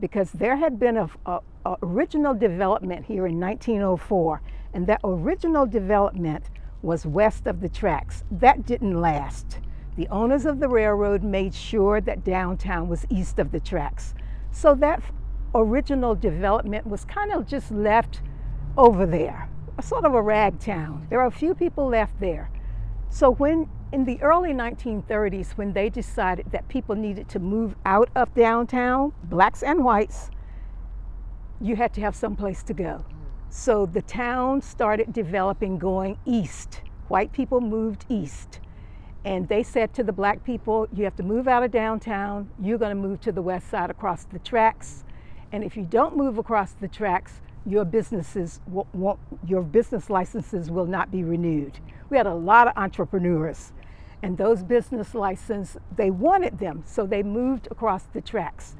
because 0.01 0.29
there 0.33 0.57
had 0.57 0.77
been 0.77 0.97
a, 0.97 1.09
a, 1.25 1.39
a, 1.65 1.77
original 1.83 2.33
development 2.33 3.05
here 3.05 3.25
in 3.25 3.39
1904, 3.39 4.41
and 4.73 4.85
that 4.87 4.99
original 5.05 5.65
development 5.65 6.49
was 6.81 7.05
west 7.05 7.47
of 7.47 7.61
the 7.61 7.69
tracks. 7.69 8.25
That 8.29 8.65
didn't 8.65 8.99
last. 8.99 9.61
The 9.95 10.09
owners 10.09 10.45
of 10.45 10.59
the 10.59 10.67
railroad 10.67 11.23
made 11.23 11.55
sure 11.55 12.01
that 12.01 12.25
downtown 12.25 12.89
was 12.89 13.05
east 13.09 13.39
of 13.39 13.53
the 13.53 13.61
tracks. 13.61 14.13
So 14.51 14.75
that 14.75 15.01
original 15.55 16.13
development 16.13 16.85
was 16.85 17.05
kind 17.05 17.31
of 17.31 17.47
just 17.47 17.71
left 17.71 18.19
over 18.77 19.05
there, 19.05 19.47
a 19.77 19.81
sort 19.81 20.03
of 20.03 20.13
a 20.13 20.21
rag 20.21 20.59
town. 20.59 21.07
There 21.09 21.21
are 21.21 21.27
a 21.27 21.31
few 21.31 21.55
people 21.55 21.87
left 21.87 22.19
there. 22.19 22.49
So 23.13 23.29
when 23.29 23.69
in 23.91 24.05
the 24.05 24.19
early 24.23 24.53
1930s, 24.53 25.51
when 25.51 25.73
they 25.73 25.87
decided 25.87 26.47
that 26.51 26.67
people 26.67 26.95
needed 26.95 27.29
to 27.29 27.39
move 27.39 27.75
out 27.85 28.09
of 28.15 28.33
downtown, 28.33 29.13
blacks 29.25 29.61
and 29.61 29.85
whites, 29.85 30.31
you 31.61 31.75
had 31.75 31.93
to 31.93 32.01
have 32.01 32.15
some 32.15 32.35
place 32.35 32.63
to 32.63 32.73
go. 32.73 33.05
So 33.51 33.85
the 33.85 34.01
town 34.01 34.63
started 34.63 35.13
developing 35.13 35.77
going 35.77 36.17
east. 36.25 36.81
White 37.07 37.31
people 37.31 37.61
moved 37.61 38.03
east. 38.09 38.59
And 39.23 39.47
they 39.47 39.61
said 39.61 39.93
to 39.93 40.03
the 40.03 40.11
black 40.11 40.43
people, 40.43 40.87
you 40.91 41.03
have 41.03 41.15
to 41.17 41.23
move 41.23 41.47
out 41.47 41.61
of 41.61 41.69
downtown, 41.69 42.49
you're 42.59 42.79
going 42.79 42.97
to 42.97 43.07
move 43.07 43.21
to 43.21 43.31
the 43.31 43.43
west 43.43 43.69
side 43.69 43.91
across 43.91 44.23
the 44.23 44.39
tracks. 44.39 45.03
And 45.51 45.63
if 45.63 45.77
you 45.77 45.83
don't 45.83 46.17
move 46.17 46.39
across 46.39 46.71
the 46.71 46.87
tracks, 46.87 47.41
your 47.65 47.85
businesses 47.85 48.59
won't, 48.67 49.19
your 49.47 49.61
business 49.61 50.09
licenses 50.09 50.69
will 50.69 50.85
not 50.85 51.11
be 51.11 51.23
renewed. 51.23 51.79
We 52.09 52.17
had 52.17 52.27
a 52.27 52.33
lot 52.33 52.67
of 52.67 52.73
entrepreneurs 52.77 53.71
and 54.23 54.37
those 54.37 54.63
business 54.63 55.13
licenses, 55.13 55.77
they 55.97 56.09
wanted 56.09 56.57
them, 56.57 56.83
so 56.87 57.05
they 57.05 57.21
moved 57.21 57.67
across 57.69 58.03
the 58.05 58.21
tracks. 58.21 58.77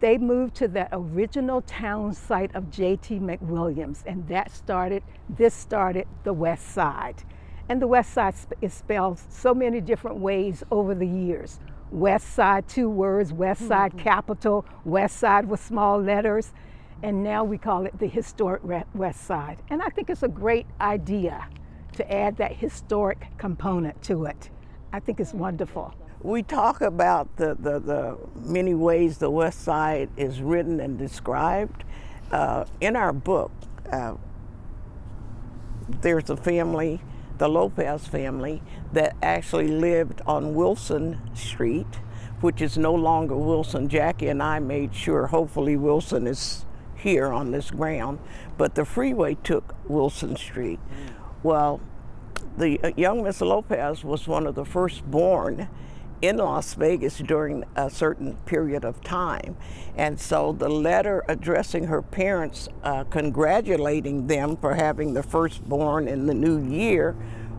They 0.00 0.16
moved 0.16 0.54
to 0.56 0.66
the 0.66 0.88
original 0.92 1.60
town 1.60 2.14
site 2.14 2.54
of 2.54 2.70
J.T. 2.70 3.18
McWilliams, 3.18 4.02
and 4.06 4.26
that 4.28 4.50
started, 4.50 5.02
this 5.28 5.52
started 5.52 6.08
the 6.24 6.32
West 6.32 6.68
Side. 6.68 7.22
And 7.68 7.82
the 7.82 7.86
West 7.86 8.14
Side 8.14 8.34
is 8.62 8.72
spelled 8.72 9.18
so 9.18 9.52
many 9.52 9.82
different 9.82 10.16
ways 10.18 10.64
over 10.70 10.94
the 10.94 11.06
years. 11.06 11.60
West 11.90 12.32
Side, 12.32 12.66
two 12.66 12.88
words, 12.88 13.34
West 13.34 13.68
Side 13.68 13.92
mm-hmm. 13.92 14.00
capital, 14.00 14.64
West 14.86 15.18
Side 15.18 15.48
with 15.48 15.62
small 15.62 16.00
letters, 16.00 16.52
and 17.02 17.22
now 17.22 17.44
we 17.44 17.58
call 17.58 17.86
it 17.86 17.98
the 17.98 18.06
historic 18.06 18.62
West 18.94 19.24
Side. 19.24 19.58
And 19.70 19.82
I 19.82 19.88
think 19.88 20.10
it's 20.10 20.22
a 20.22 20.28
great 20.28 20.66
idea 20.80 21.46
to 21.94 22.12
add 22.12 22.36
that 22.36 22.52
historic 22.52 23.26
component 23.38 24.00
to 24.02 24.24
it. 24.26 24.50
I 24.92 25.00
think 25.00 25.20
it's 25.20 25.32
wonderful. 25.32 25.94
We 26.22 26.42
talk 26.42 26.80
about 26.80 27.36
the, 27.36 27.54
the, 27.58 27.78
the 27.78 28.18
many 28.34 28.74
ways 28.74 29.18
the 29.18 29.30
West 29.30 29.62
Side 29.62 30.10
is 30.16 30.40
written 30.40 30.80
and 30.80 30.98
described. 30.98 31.84
Uh, 32.32 32.64
in 32.80 32.96
our 32.96 33.12
book, 33.12 33.52
uh, 33.92 34.14
there's 35.88 36.28
a 36.30 36.36
family, 36.36 37.00
the 37.38 37.48
Lopez 37.48 38.06
family, 38.06 38.62
that 38.92 39.14
actually 39.22 39.68
lived 39.68 40.20
on 40.26 40.54
Wilson 40.54 41.20
Street, 41.34 42.00
which 42.40 42.60
is 42.60 42.76
no 42.76 42.94
longer 42.94 43.36
Wilson. 43.36 43.88
Jackie 43.88 44.28
and 44.28 44.42
I 44.42 44.58
made 44.58 44.94
sure, 44.94 45.28
hopefully, 45.28 45.76
Wilson 45.76 46.26
is 46.26 46.65
here 46.96 47.32
on 47.32 47.50
this 47.50 47.70
ground, 47.70 48.18
but 48.56 48.74
the 48.74 48.84
freeway 48.84 49.36
took 49.42 49.74
Wilson 49.88 50.36
Street. 50.36 50.80
Well, 51.42 51.80
the 52.56 52.80
uh, 52.82 52.92
young 52.96 53.22
Miss 53.22 53.40
Lopez 53.40 54.02
was 54.02 54.26
one 54.26 54.46
of 54.46 54.54
the 54.54 54.64
first 54.64 55.04
born 55.10 55.68
in 56.22 56.38
Las 56.38 56.74
Vegas 56.74 57.18
during 57.18 57.64
a 57.76 57.90
certain 57.90 58.36
period 58.46 58.84
of 58.84 59.00
time. 59.02 59.56
And 59.96 60.18
so 60.18 60.52
the 60.52 60.68
letter 60.68 61.24
addressing 61.28 61.84
her 61.84 62.02
parents, 62.02 62.68
uh, 62.82 63.04
congratulating 63.04 64.26
them 64.26 64.56
for 64.56 64.74
having 64.74 65.14
the 65.14 65.22
firstborn 65.22 66.08
in 66.08 66.26
the 66.26 66.34
new 66.34 66.58
year, 66.58 67.14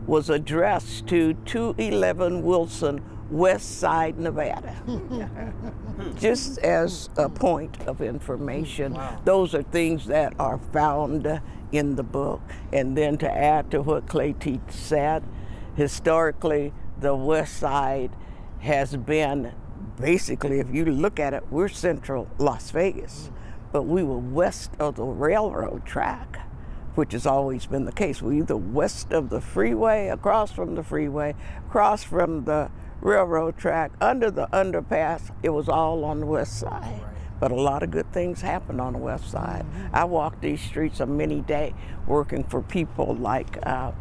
was 0.06 0.30
addressed 0.30 1.06
to 1.06 1.34
211 1.44 2.42
Wilson, 2.42 3.02
West 3.30 3.78
Side, 3.78 4.18
Nevada. 4.18 4.72
Hmm. 4.72 6.16
Just 6.16 6.58
as 6.58 7.10
a 7.16 7.28
hmm. 7.28 7.34
point 7.34 7.80
of 7.86 8.00
information, 8.00 8.94
wow. 8.94 9.20
those 9.24 9.54
are 9.54 9.62
things 9.62 10.06
that 10.06 10.34
are 10.38 10.58
found 10.72 11.40
in 11.72 11.96
the 11.96 12.02
book. 12.02 12.40
And 12.72 12.96
then 12.96 13.18
to 13.18 13.30
add 13.30 13.70
to 13.72 13.82
what 13.82 14.06
Claytee 14.06 14.60
said, 14.70 15.24
historically, 15.76 16.72
the 17.00 17.14
West 17.14 17.58
Side 17.58 18.10
has 18.60 18.96
been 18.96 19.52
basically, 20.00 20.60
if 20.60 20.72
you 20.72 20.84
look 20.84 21.20
at 21.20 21.34
it, 21.34 21.44
we're 21.50 21.68
central 21.68 22.28
Las 22.38 22.70
Vegas, 22.70 23.26
hmm. 23.26 23.34
but 23.72 23.82
we 23.82 24.02
were 24.02 24.18
west 24.18 24.70
of 24.78 24.96
the 24.96 25.04
railroad 25.04 25.84
track, 25.84 26.40
which 26.94 27.12
has 27.12 27.26
always 27.26 27.66
been 27.66 27.84
the 27.84 27.92
case. 27.92 28.22
We're 28.22 28.34
either 28.34 28.56
west 28.56 29.12
of 29.12 29.28
the 29.28 29.40
freeway, 29.40 30.08
across 30.08 30.50
from 30.50 30.74
the 30.76 30.82
freeway, 30.82 31.34
across 31.66 32.02
from 32.02 32.44
the 32.44 32.70
railroad 33.00 33.56
track, 33.56 33.92
under 34.00 34.30
the 34.30 34.46
underpass. 34.48 35.30
It 35.42 35.50
was 35.50 35.68
all 35.68 36.04
on 36.04 36.20
the 36.20 36.26
west 36.26 36.58
side. 36.58 37.02
But 37.40 37.52
a 37.52 37.54
lot 37.54 37.82
of 37.82 37.90
good 37.90 38.12
things 38.12 38.40
happened 38.40 38.80
on 38.80 38.94
the 38.94 38.98
west 38.98 39.30
side. 39.30 39.64
Mm-hmm. 39.64 39.94
I 39.94 40.04
walked 40.04 40.42
these 40.42 40.60
streets 40.60 41.00
a 41.00 41.06
many 41.06 41.40
day 41.40 41.74
working 42.06 42.42
for 42.42 42.62
people 42.62 43.14
like 43.14 43.58
uh, 43.64 43.92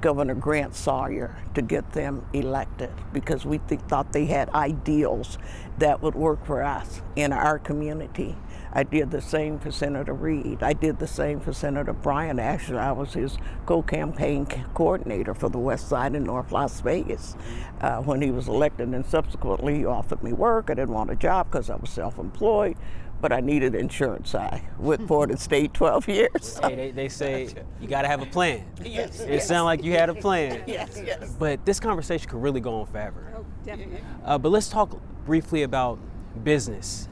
Governor 0.00 0.36
Grant 0.36 0.74
Sawyer 0.74 1.36
to 1.54 1.62
get 1.62 1.92
them 1.92 2.24
elected 2.32 2.90
because 3.12 3.44
we 3.44 3.58
th- 3.58 3.80
thought 3.82 4.12
they 4.12 4.26
had 4.26 4.48
ideals 4.50 5.36
that 5.78 6.00
would 6.00 6.14
work 6.14 6.44
for 6.46 6.62
us 6.62 7.02
in 7.16 7.32
our 7.32 7.58
community. 7.58 8.36
I 8.72 8.84
did 8.84 9.10
the 9.10 9.20
same 9.20 9.58
for 9.58 9.72
Senator 9.72 10.12
Reid. 10.12 10.62
I 10.62 10.72
did 10.72 10.98
the 10.98 11.06
same 11.06 11.40
for 11.40 11.52
Senator 11.52 11.92
Bryan. 11.92 12.38
Actually, 12.38 12.78
I 12.78 12.92
was 12.92 13.14
his 13.14 13.36
co-campaign 13.66 14.46
coordinator 14.74 15.34
for 15.34 15.48
the 15.48 15.58
West 15.58 15.88
Side 15.88 16.14
in 16.14 16.24
North 16.24 16.52
Las 16.52 16.80
Vegas 16.80 17.36
uh, 17.80 17.96
when 17.98 18.22
he 18.22 18.30
was 18.30 18.46
elected, 18.46 18.88
and 18.88 19.04
subsequently 19.04 19.78
he 19.78 19.84
offered 19.84 20.22
me 20.22 20.32
work. 20.32 20.70
I 20.70 20.74
didn't 20.74 20.94
want 20.94 21.10
a 21.10 21.16
job 21.16 21.50
because 21.50 21.68
I 21.68 21.76
was 21.76 21.90
self-employed, 21.90 22.76
but 23.20 23.32
I 23.32 23.40
needed 23.40 23.74
insurance. 23.74 24.36
I 24.36 24.62
with 24.78 25.06
Ford 25.08 25.30
and 25.30 25.40
stayed 25.40 25.74
12 25.74 26.08
years. 26.08 26.60
Hey, 26.62 26.76
they, 26.76 26.90
they 26.92 27.08
say 27.08 27.48
you 27.80 27.88
got 27.88 28.02
to 28.02 28.08
have 28.08 28.22
a 28.22 28.26
plan. 28.26 28.64
Yes, 28.84 29.20
it 29.20 29.30
yes. 29.30 29.48
sounded 29.48 29.64
like 29.64 29.82
you 29.82 29.92
had 29.92 30.10
a 30.10 30.14
plan. 30.14 30.62
yes, 30.68 31.02
yes. 31.04 31.34
But 31.38 31.64
this 31.66 31.80
conversation 31.80 32.30
could 32.30 32.40
really 32.40 32.60
go 32.60 32.80
on 32.80 32.86
forever. 32.86 33.32
Oh, 33.36 33.44
definitely. 33.64 34.00
Uh, 34.24 34.38
but 34.38 34.50
let's 34.50 34.68
talk 34.68 34.96
briefly 35.26 35.64
about 35.64 35.98
business 36.44 37.08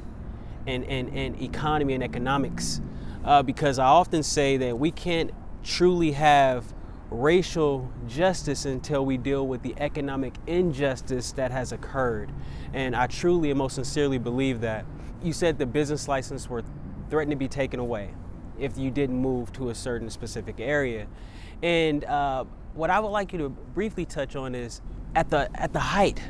and, 0.69 0.85
and, 0.85 1.09
and 1.17 1.41
economy 1.43 1.95
and 1.95 2.05
economics 2.05 2.81
uh, 3.25 3.43
because 3.43 3.79
I 3.79 3.87
often 3.87 4.23
say 4.23 4.57
that 4.59 4.79
we 4.79 4.91
can't 4.91 5.31
truly 5.65 6.13
have 6.13 6.73
racial 7.11 7.91
justice 8.07 8.67
until 8.67 9.05
we 9.05 9.17
deal 9.17 9.47
with 9.47 9.63
the 9.63 9.75
economic 9.79 10.35
injustice 10.47 11.33
that 11.33 11.51
has 11.51 11.73
occurred. 11.73 12.31
And 12.75 12.95
I 12.95 13.07
truly 13.07 13.51
and 13.51 13.59
most 13.59 13.75
sincerely 13.75 14.19
believe 14.19 14.61
that. 14.61 14.85
You 15.23 15.33
said 15.33 15.59
the 15.59 15.67
business 15.67 16.07
license 16.07 16.49
were 16.49 16.63
threatened 17.09 17.31
to 17.33 17.37
be 17.37 17.49
taken 17.49 17.81
away 17.81 18.15
if 18.59 18.77
you 18.77 18.91
didn't 18.91 19.17
move 19.17 19.53
to 19.55 19.71
a 19.71 19.75
certain 19.75 20.11
specific 20.11 20.61
area. 20.61 21.07
And 21.63 22.05
uh, 22.05 22.45
what 22.75 22.91
I 22.91 23.01
would 23.01 23.09
like 23.09 23.33
you 23.33 23.39
to 23.39 23.49
briefly 23.49 24.05
touch 24.05 24.37
on 24.37 24.55
is 24.55 24.83
at 25.15 25.31
the 25.31 25.49
at 25.55 25.73
the 25.73 25.81
height 25.81 26.23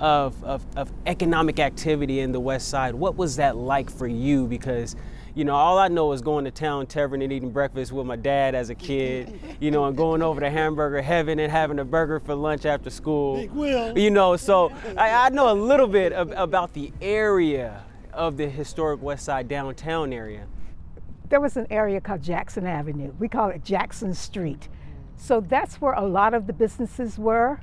of, 0.00 0.42
of, 0.44 0.64
of 0.76 0.92
economic 1.06 1.58
activity 1.58 2.20
in 2.20 2.32
the 2.32 2.40
West 2.40 2.68
Side. 2.68 2.94
What 2.94 3.16
was 3.16 3.36
that 3.36 3.56
like 3.56 3.90
for 3.90 4.06
you? 4.06 4.46
Because 4.46 4.96
You 5.34 5.44
know, 5.44 5.54
all 5.54 5.78
I 5.78 5.88
know 5.88 6.12
is 6.12 6.22
going 6.22 6.44
to 6.44 6.50
Town 6.50 6.86
Tavern 6.86 7.20
and 7.20 7.32
eating 7.32 7.50
breakfast 7.50 7.90
with 7.90 8.06
my 8.06 8.16
dad 8.16 8.54
as 8.54 8.70
a 8.70 8.74
kid. 8.74 9.40
You 9.60 9.70
know, 9.70 9.86
and 9.86 9.96
going 9.96 10.20
over 10.20 10.40
to 10.40 10.50
Hamburger 10.50 11.00
Heaven 11.00 11.38
and 11.38 11.50
having 11.50 11.78
a 11.78 11.84
burger 11.84 12.20
for 12.20 12.34
lunch 12.34 12.66
after 12.66 12.90
school. 12.90 13.36
Big 13.36 13.52
Will. 13.52 13.96
You 13.96 14.10
know, 14.10 14.36
so 14.36 14.70
I, 14.98 15.26
I 15.26 15.28
know 15.30 15.50
a 15.50 15.54
little 15.54 15.86
bit 15.86 16.12
of, 16.12 16.32
about 16.32 16.74
the 16.74 16.92
area 17.00 17.82
of 18.12 18.36
the 18.36 18.48
historic 18.48 19.00
West 19.00 19.24
Side 19.24 19.48
downtown 19.48 20.12
area. 20.12 20.46
There 21.30 21.40
was 21.40 21.56
an 21.56 21.66
area 21.70 22.00
called 22.00 22.22
Jackson 22.22 22.66
Avenue. 22.66 23.12
We 23.18 23.28
call 23.28 23.48
it 23.50 23.64
Jackson 23.64 24.12
Street. 24.12 24.68
So 25.16 25.40
that's 25.40 25.80
where 25.80 25.94
a 25.94 26.06
lot 26.06 26.34
of 26.34 26.46
the 26.46 26.52
businesses 26.52 27.18
were. 27.18 27.60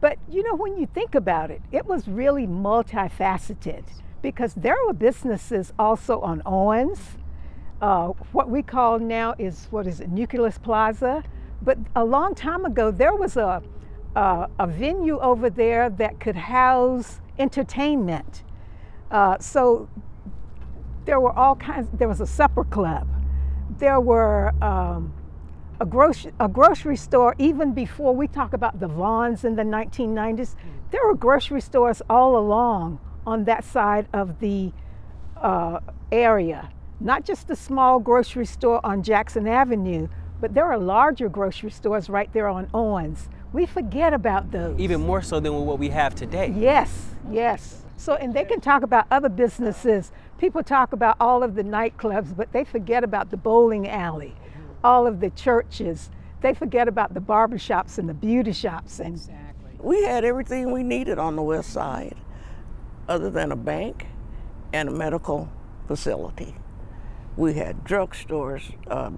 But 0.00 0.18
you 0.28 0.42
know, 0.42 0.54
when 0.54 0.78
you 0.78 0.86
think 0.86 1.14
about 1.14 1.50
it, 1.50 1.62
it 1.72 1.86
was 1.86 2.06
really 2.06 2.46
multifaceted 2.46 3.84
because 4.22 4.54
there 4.54 4.76
were 4.86 4.92
businesses 4.92 5.72
also 5.78 6.20
on 6.20 6.42
Owens. 6.46 7.00
Uh, 7.80 8.08
what 8.32 8.48
we 8.48 8.62
call 8.62 8.98
now 8.98 9.34
is 9.38 9.68
what 9.70 9.86
is 9.86 10.00
it, 10.00 10.10
Nucleus 10.10 10.58
Plaza. 10.58 11.22
But 11.62 11.78
a 11.96 12.04
long 12.04 12.34
time 12.34 12.64
ago, 12.64 12.90
there 12.90 13.14
was 13.14 13.36
a, 13.36 13.62
a, 14.14 14.48
a 14.58 14.66
venue 14.66 15.18
over 15.18 15.50
there 15.50 15.90
that 15.90 16.20
could 16.20 16.36
house 16.36 17.20
entertainment. 17.38 18.42
Uh, 19.10 19.38
so 19.38 19.88
there 21.04 21.18
were 21.18 21.32
all 21.32 21.56
kinds, 21.56 21.88
there 21.92 22.08
was 22.08 22.20
a 22.20 22.26
supper 22.26 22.64
club. 22.64 23.08
There 23.78 24.00
were 24.00 24.52
um, 24.62 25.12
a, 25.80 25.86
grocery, 25.86 26.32
a 26.40 26.48
grocery 26.48 26.96
store, 26.96 27.34
even 27.38 27.72
before 27.72 28.14
we 28.14 28.26
talk 28.26 28.52
about 28.52 28.80
the 28.80 28.88
Vons 28.88 29.44
in 29.44 29.56
the 29.56 29.62
1990s, 29.62 30.54
there 30.90 31.06
were 31.06 31.14
grocery 31.14 31.60
stores 31.60 32.02
all 32.08 32.36
along 32.36 33.00
on 33.26 33.44
that 33.44 33.64
side 33.64 34.06
of 34.12 34.40
the 34.40 34.72
uh, 35.36 35.80
area. 36.10 36.70
Not 37.00 37.24
just 37.24 37.46
the 37.46 37.56
small 37.56 38.00
grocery 38.00 38.46
store 38.46 38.84
on 38.84 39.02
Jackson 39.02 39.46
Avenue, 39.46 40.08
but 40.40 40.54
there 40.54 40.64
are 40.64 40.78
larger 40.78 41.28
grocery 41.28 41.70
stores 41.70 42.08
right 42.08 42.32
there 42.32 42.48
on 42.48 42.68
Owens. 42.72 43.28
We 43.52 43.66
forget 43.66 44.12
about 44.12 44.50
those. 44.50 44.78
Even 44.78 45.00
more 45.00 45.22
so 45.22 45.40
than 45.40 45.52
what 45.64 45.78
we 45.78 45.88
have 45.90 46.14
today. 46.14 46.52
Yes, 46.56 47.14
yes. 47.30 47.84
So, 47.96 48.14
and 48.14 48.32
they 48.32 48.44
can 48.44 48.60
talk 48.60 48.82
about 48.82 49.06
other 49.10 49.28
businesses. 49.28 50.12
People 50.38 50.62
talk 50.62 50.92
about 50.92 51.16
all 51.18 51.42
of 51.42 51.54
the 51.56 51.64
nightclubs, 51.64 52.36
but 52.36 52.52
they 52.52 52.62
forget 52.62 53.02
about 53.02 53.30
the 53.30 53.36
bowling 53.36 53.88
alley, 53.88 54.34
all 54.82 55.06
of 55.06 55.20
the 55.20 55.30
churches. 55.30 56.10
They 56.40 56.54
forget 56.54 56.88
about 56.88 57.14
the 57.14 57.20
barbershops 57.20 57.98
and 57.98 58.08
the 58.08 58.14
beauty 58.14 58.52
shops. 58.52 59.00
And 59.00 59.14
Exactly. 59.14 59.72
We 59.80 60.04
had 60.04 60.24
everything 60.24 60.72
we 60.72 60.82
needed 60.82 61.18
on 61.18 61.36
the 61.36 61.42
west 61.42 61.70
side, 61.70 62.16
other 63.08 63.30
than 63.30 63.52
a 63.52 63.56
bank 63.56 64.06
and 64.72 64.88
a 64.88 64.92
medical 64.92 65.50
facility. 65.86 66.54
We 67.36 67.54
had 67.54 67.84
drugstores, 67.84 68.74
uh, 68.88 69.10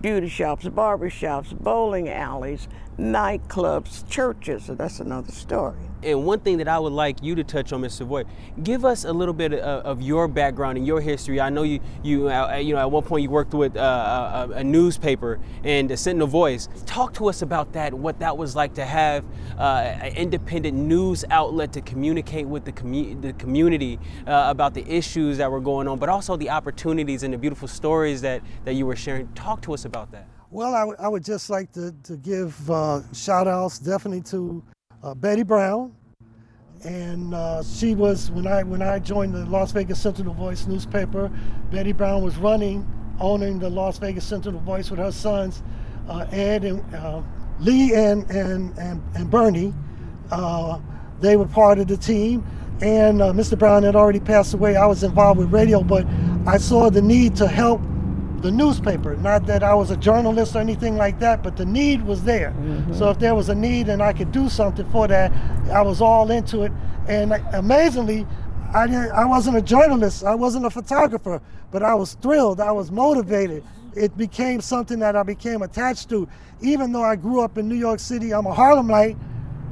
beauty 0.00 0.28
shops, 0.28 0.66
barber 0.68 1.10
shops, 1.10 1.52
bowling 1.52 2.08
alleys, 2.08 2.68
nightclubs, 2.98 4.08
churches, 4.08 4.68
and 4.68 4.78
that's 4.78 5.00
another 5.00 5.32
story. 5.32 5.89
And 6.02 6.24
one 6.24 6.40
thing 6.40 6.58
that 6.58 6.68
I 6.68 6.78
would 6.78 6.92
like 6.92 7.22
you 7.22 7.34
to 7.34 7.44
touch 7.44 7.72
on, 7.72 7.82
Mr. 7.82 8.06
Voigt, 8.06 8.26
give 8.62 8.84
us 8.84 9.04
a 9.04 9.12
little 9.12 9.34
bit 9.34 9.52
of, 9.52 9.84
of 9.84 10.02
your 10.02 10.28
background 10.28 10.78
and 10.78 10.86
your 10.86 11.00
history. 11.00 11.40
I 11.40 11.50
know 11.50 11.62
you, 11.62 11.80
you, 12.02 12.30
uh, 12.30 12.56
you 12.56 12.74
know, 12.74 12.80
at 12.80 12.90
one 12.90 13.02
point 13.02 13.22
you 13.22 13.30
worked 13.30 13.54
with 13.54 13.76
uh, 13.76 14.48
a, 14.50 14.54
a, 14.56 14.64
newspaper 14.64 15.38
and 15.64 15.90
the 15.90 15.96
Sentinel 15.96 16.26
Voice. 16.26 16.68
Talk 16.86 17.14
to 17.14 17.28
us 17.28 17.42
about 17.42 17.72
that. 17.72 17.92
What 17.92 18.18
that 18.20 18.36
was 18.36 18.56
like 18.56 18.74
to 18.74 18.84
have 18.84 19.24
uh, 19.58 19.96
an 20.02 20.14
independent 20.16 20.76
news 20.76 21.24
outlet 21.30 21.72
to 21.74 21.80
communicate 21.80 22.46
with 22.46 22.64
the, 22.64 22.72
commu- 22.72 23.20
the 23.20 23.32
community 23.34 23.98
uh, 24.26 24.44
about 24.48 24.74
the 24.74 24.86
issues 24.88 25.38
that 25.38 25.50
were 25.50 25.60
going 25.60 25.88
on, 25.88 25.98
but 25.98 26.08
also 26.08 26.36
the 26.36 26.50
opportunities 26.50 27.22
and 27.22 27.34
the 27.34 27.38
beautiful 27.38 27.68
stories 27.68 28.20
that 28.22 28.42
that 28.64 28.74
you 28.74 28.86
were 28.86 28.96
sharing. 28.96 29.28
Talk 29.34 29.62
to 29.62 29.74
us 29.74 29.84
about 29.84 30.10
that. 30.12 30.26
Well, 30.50 30.74
I, 30.74 30.80
w- 30.80 30.96
I 30.98 31.08
would 31.08 31.24
just 31.24 31.48
like 31.50 31.72
to, 31.72 31.94
to 32.04 32.16
give 32.16 32.70
uh, 32.70 33.02
shout 33.12 33.46
outs 33.46 33.78
definitely 33.78 34.22
to 34.22 34.62
uh, 35.02 35.14
Betty 35.14 35.42
Brown. 35.42 35.94
And 36.84 37.34
uh, 37.34 37.62
she 37.62 37.94
was, 37.94 38.30
when 38.30 38.46
I, 38.46 38.62
when 38.62 38.80
I 38.80 38.98
joined 38.98 39.34
the 39.34 39.44
Las 39.44 39.72
Vegas 39.72 40.00
Sentinel 40.00 40.32
Voice 40.32 40.66
newspaper, 40.66 41.30
Betty 41.70 41.92
Brown 41.92 42.22
was 42.22 42.36
running, 42.38 42.90
owning 43.20 43.58
the 43.58 43.68
Las 43.68 43.98
Vegas 43.98 44.24
Sentinel 44.24 44.60
Voice 44.60 44.90
with 44.90 44.98
her 44.98 45.12
sons, 45.12 45.62
uh, 46.08 46.26
Ed 46.32 46.64
and 46.64 46.94
uh, 46.94 47.22
Lee 47.58 47.94
and, 47.94 48.28
and, 48.30 48.76
and, 48.78 49.02
and 49.14 49.30
Bernie. 49.30 49.74
Uh, 50.30 50.78
they 51.20 51.36
were 51.36 51.46
part 51.46 51.78
of 51.78 51.86
the 51.86 51.98
team. 51.98 52.46
And 52.80 53.20
uh, 53.20 53.32
Mr. 53.32 53.58
Brown 53.58 53.82
had 53.82 53.94
already 53.94 54.20
passed 54.20 54.54
away. 54.54 54.76
I 54.76 54.86
was 54.86 55.02
involved 55.02 55.38
with 55.38 55.52
radio, 55.52 55.82
but 55.82 56.06
I 56.46 56.56
saw 56.56 56.88
the 56.88 57.02
need 57.02 57.36
to 57.36 57.46
help 57.46 57.82
the 58.40 58.50
newspaper. 58.50 59.16
Not 59.16 59.46
that 59.46 59.62
I 59.62 59.74
was 59.74 59.90
a 59.90 59.96
journalist 59.96 60.56
or 60.56 60.60
anything 60.60 60.96
like 60.96 61.18
that, 61.20 61.42
but 61.42 61.56
the 61.56 61.66
need 61.66 62.02
was 62.02 62.24
there. 62.24 62.50
Mm-hmm. 62.50 62.94
So 62.94 63.10
if 63.10 63.18
there 63.18 63.34
was 63.34 63.48
a 63.48 63.54
need 63.54 63.88
and 63.88 64.02
I 64.02 64.12
could 64.12 64.32
do 64.32 64.48
something 64.48 64.90
for 64.90 65.08
that, 65.08 65.32
I 65.70 65.82
was 65.82 66.00
all 66.00 66.30
into 66.30 66.62
it. 66.62 66.72
And 67.08 67.32
amazingly, 67.52 68.26
I 68.72 68.86
didn't, 68.86 69.10
I 69.10 69.24
wasn't 69.24 69.56
a 69.56 69.62
journalist, 69.62 70.24
I 70.24 70.34
wasn't 70.34 70.64
a 70.64 70.70
photographer, 70.70 71.42
but 71.70 71.82
I 71.82 71.94
was 71.94 72.14
thrilled, 72.14 72.60
I 72.60 72.72
was 72.72 72.90
motivated. 72.90 73.64
It 73.96 74.16
became 74.16 74.60
something 74.60 75.00
that 75.00 75.16
I 75.16 75.24
became 75.24 75.62
attached 75.62 76.08
to. 76.10 76.28
Even 76.60 76.92
though 76.92 77.02
I 77.02 77.16
grew 77.16 77.40
up 77.40 77.58
in 77.58 77.68
New 77.68 77.74
York 77.74 77.98
City, 77.98 78.32
I'm 78.32 78.46
a 78.46 78.54
Harlemite, 78.54 79.18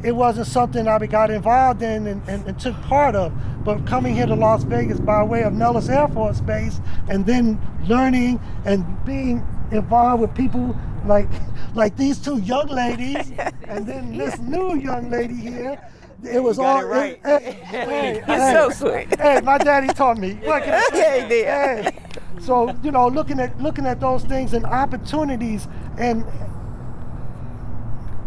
it 0.02 0.12
wasn't 0.12 0.46
something 0.46 0.86
I 0.86 0.98
got 1.06 1.30
involved 1.30 1.82
in 1.82 2.06
and, 2.06 2.28
and, 2.28 2.46
and, 2.46 2.58
took 2.58 2.80
part 2.82 3.16
of. 3.16 3.32
But 3.64 3.84
coming 3.84 4.14
here 4.14 4.26
to 4.26 4.34
Las 4.34 4.62
Vegas 4.64 5.00
by 5.00 5.22
way 5.22 5.42
of 5.42 5.52
Nellis 5.52 5.88
Air 5.88 6.08
Force 6.08 6.40
Base 6.40 6.80
and 7.08 7.26
then 7.26 7.60
learning 7.86 8.40
and 8.64 8.84
being 9.04 9.44
involved 9.72 10.22
with 10.22 10.34
people 10.34 10.76
like 11.04 11.28
like 11.74 11.96
these 11.96 12.18
two 12.18 12.38
young 12.38 12.68
ladies 12.68 13.32
and 13.68 13.86
then 13.86 14.16
this 14.16 14.38
new 14.38 14.76
young 14.76 15.10
lady 15.10 15.34
here. 15.34 15.80
It 16.22 16.42
was 16.42 16.58
all 16.58 16.80
it 16.80 16.84
right. 16.84 17.20
It, 17.24 17.42
it, 17.42 17.54
hey, 17.54 18.22
hey, 18.26 18.52
so 18.52 18.70
sweet. 18.70 19.20
Hey, 19.20 19.40
my 19.40 19.58
daddy 19.58 19.88
taught 19.88 20.18
me. 20.18 20.34
What 20.44 20.64
can 20.64 20.82
yeah, 20.92 21.22
he 21.22 21.28
did. 21.28 21.44
Hey. 21.46 21.98
So 22.40 22.74
you 22.82 22.90
know, 22.90 23.08
looking 23.08 23.40
at 23.40 23.60
looking 23.60 23.86
at 23.86 24.00
those 24.00 24.24
things 24.24 24.52
and 24.52 24.64
opportunities 24.64 25.68
and 25.98 26.24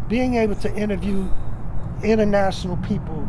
being 0.08 0.36
able 0.36 0.56
to 0.56 0.74
interview 0.76 1.30
international 2.04 2.78
people. 2.78 3.28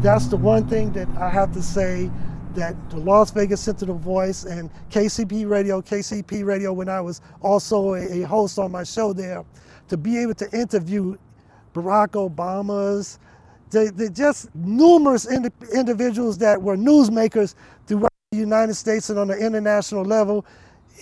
That's 0.00 0.26
the 0.26 0.36
one 0.36 0.68
thing 0.68 0.92
that 0.92 1.08
I 1.18 1.28
have 1.30 1.52
to 1.54 1.62
say 1.62 2.10
that 2.54 2.74
the 2.90 2.98
Las 2.98 3.30
Vegas 3.30 3.60
Sentinel 3.60 3.98
Voice 3.98 4.44
and 4.44 4.70
KCEP 4.90 5.48
Radio, 5.48 5.80
KCEP 5.82 6.44
Radio, 6.44 6.72
when 6.72 6.88
I 6.88 7.00
was 7.00 7.20
also 7.42 7.94
a, 7.94 8.22
host 8.22 8.58
on 8.58 8.72
my 8.72 8.82
show 8.82 9.12
there, 9.12 9.44
to 9.88 9.96
be 9.96 10.18
able 10.18 10.34
to 10.34 10.50
interview 10.58 11.16
Barack 11.74 12.10
Obama's, 12.12 13.18
the, 13.70 14.10
just 14.12 14.54
numerous 14.54 15.26
ind- 15.26 15.52
individuals 15.74 16.38
that 16.38 16.60
were 16.60 16.76
newsmakers 16.76 17.54
throughout 17.86 18.12
the 18.32 18.38
United 18.38 18.74
States 18.74 19.10
and 19.10 19.18
on 19.18 19.28
the 19.28 19.36
international 19.36 20.04
level, 20.04 20.46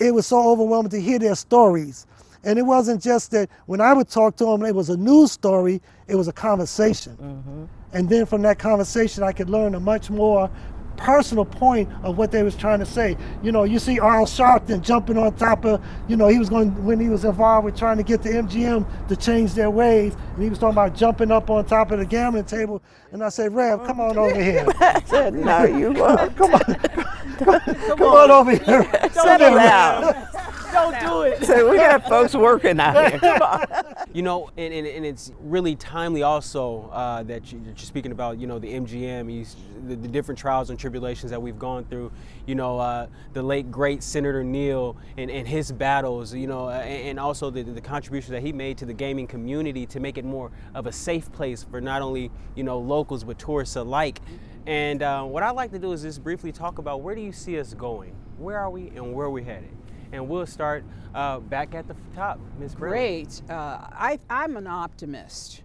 it 0.01 0.12
was 0.12 0.27
so 0.27 0.51
overwhelming 0.51 0.90
to 0.90 1.01
hear 1.01 1.19
their 1.19 1.37
stories. 1.37 2.07
And 2.44 2.59
it 2.59 2.62
wasn't 2.62 3.02
just 3.02 3.30
that 3.30 3.48
when 3.66 3.80
I 3.80 3.92
would 3.92 4.09
talk 4.09 4.37
to 4.37 4.44
them, 4.44 4.64
it 4.64 4.74
was 4.74 4.90
a 4.90 4.96
news 4.96 5.33
story, 5.33 5.80
it 6.07 6.14
was 6.14 6.28
a 6.28 6.33
conversation. 6.33 7.16
Mm-hmm. 7.16 7.64
And 7.96 8.09
then 8.09 8.26
from 8.26 8.42
that 8.42 8.59
conversation, 8.59 9.22
I 9.22 9.33
could 9.33 9.48
learn 9.48 9.74
a 9.74 9.80
much 9.80 10.11
more 10.11 10.50
personal 10.96 11.44
point 11.44 11.88
of 12.02 12.18
what 12.18 12.30
they 12.30 12.42
was 12.42 12.54
trying 12.57 12.78
to 12.78 12.87
say. 12.87 13.16
You 13.42 13.52
know, 13.52 13.64
you 13.64 13.78
see 13.78 13.98
Al 13.98 14.26
Sharpton 14.26 14.80
jumping 14.83 15.16
on 15.16 15.35
top 15.35 15.64
of, 15.64 15.85
you 16.09 16.16
know, 16.16 16.28
he 16.28 16.38
was 16.38 16.48
going 16.48 16.85
when 16.85 17.00
he 17.00 17.09
was 17.09 17.24
involved 17.24 17.64
with 17.64 17.76
trying 17.76 17.96
to 17.96 18.02
get 18.02 18.22
the 18.22 18.30
MGM 18.30 19.09
to 19.09 19.16
change 19.16 19.54
their 19.54 19.70
ways, 19.70 20.14
and 20.35 20.42
he 20.42 20.50
was 20.50 20.59
talking 20.59 20.74
about 20.74 20.94
jumping 20.94 21.30
up 21.30 21.50
on 21.50 21.64
top 21.64 21.90
of 21.90 21.98
the 21.98 22.07
gambling 22.07 22.44
table. 22.44 22.83
And 23.12 23.22
I 23.22 23.28
said, 23.28 23.54
Rev, 23.54 23.85
come 23.85 24.00
on 24.00 24.16
over 24.18 24.40
here. 24.40 24.66
I 24.80 25.02
said, 25.07 25.35
no, 25.35 25.64
you 25.64 25.92
won't. 25.96 26.37
come 26.37 26.54
on, 26.54 26.61
come, 27.38 27.61
come 27.61 28.02
on. 28.02 28.30
on 28.30 28.30
over 28.30 28.50
here. 28.52 29.11
Settle 29.12 29.54
down. 29.54 30.26
Don't 30.75 31.01
do 31.01 31.23
it. 31.23 31.45
So 31.55 31.71
we 31.71 31.77
got 31.77 32.09
folks 32.09 32.35
working 32.35 32.81
out 32.81 33.11
here. 33.11 33.21
Come 33.39 33.43
on. 33.43 33.65
You 34.13 34.23
know, 34.23 34.51
and, 34.57 34.73
and, 34.73 34.87
and 34.87 35.05
it's 35.05 35.31
really 35.41 35.77
timely 35.77 36.23
also 36.23 36.91
uh, 36.93 37.23
that, 37.25 37.53
you, 37.53 37.61
are 37.61 37.77
speaking 37.77 38.13
about, 38.13 38.39
you 38.39 38.47
know, 38.47 38.59
the 38.59 38.73
MGM, 38.73 39.47
the, 39.87 39.95
the, 39.95 40.09
different 40.09 40.39
trials 40.39 40.71
and 40.71 40.79
tribulations 40.79 41.31
that 41.31 41.41
we've 41.41 41.59
gone 41.59 41.85
through. 41.85 42.11
You 42.47 42.55
know, 42.55 42.79
uh, 42.79 43.07
the 43.35 43.43
late 43.43 43.71
great 43.71 44.03
Senator 44.03 44.43
Neal 44.43 44.97
and, 45.17 45.31
and 45.31 45.47
his 45.47 45.71
battles. 45.71 46.35
You 46.35 46.47
know, 46.47 46.71
and, 46.71 47.09
and 47.09 47.21
also 47.21 47.51
the, 47.51 47.63
the 47.63 47.81
contributions 47.81 48.31
that 48.31 48.43
he 48.43 48.53
made 48.53 48.79
to 48.79 48.87
the 48.87 48.95
gaming 48.95 49.27
community 49.27 49.87
to 49.87 50.01
make 50.01 50.19
it 50.19 50.25
more 50.25 50.51
of 50.75 50.87
a 50.87 50.93
safe 50.93 51.31
place 51.33 51.63
for 51.63 51.81
not 51.81 52.03
only 52.03 52.31
you 52.55 52.65
know 52.65 52.79
locals 52.79 53.23
but 53.25 53.39
tourists 53.39 53.77
alike. 53.77 54.21
And 54.67 55.03
uh, 55.03 55.25
what 55.25 55.43
I'd 55.43 55.51
like 55.51 55.73
to 55.73 55.79
do 55.79 55.93
is 55.93 56.03
just 56.03 56.25
briefly 56.25 56.51
talk 56.51 56.79
about 56.79 57.03
where 57.03 57.15
do 57.15 57.21
you 57.21 57.33
see 57.33 57.59
us 57.61 57.75
going? 57.75 58.15
Where 58.39 58.59
are 58.59 58.71
we 58.71 58.89
and 58.89 59.13
where 59.13 59.27
are 59.27 59.31
we 59.31 59.45
headed? 59.45 59.71
And 60.14 60.29
we'll 60.29 60.46
start 60.46 60.85
uh, 61.14 61.40
back 61.40 61.74
at 61.74 61.88
the 61.88 61.96
top, 62.14 62.38
Ms. 62.59 62.74
Great. 62.74 63.42
Uh, 63.50 63.79
I, 63.90 64.18
I'm 64.31 64.57
an 64.57 64.66
optimist 64.66 65.62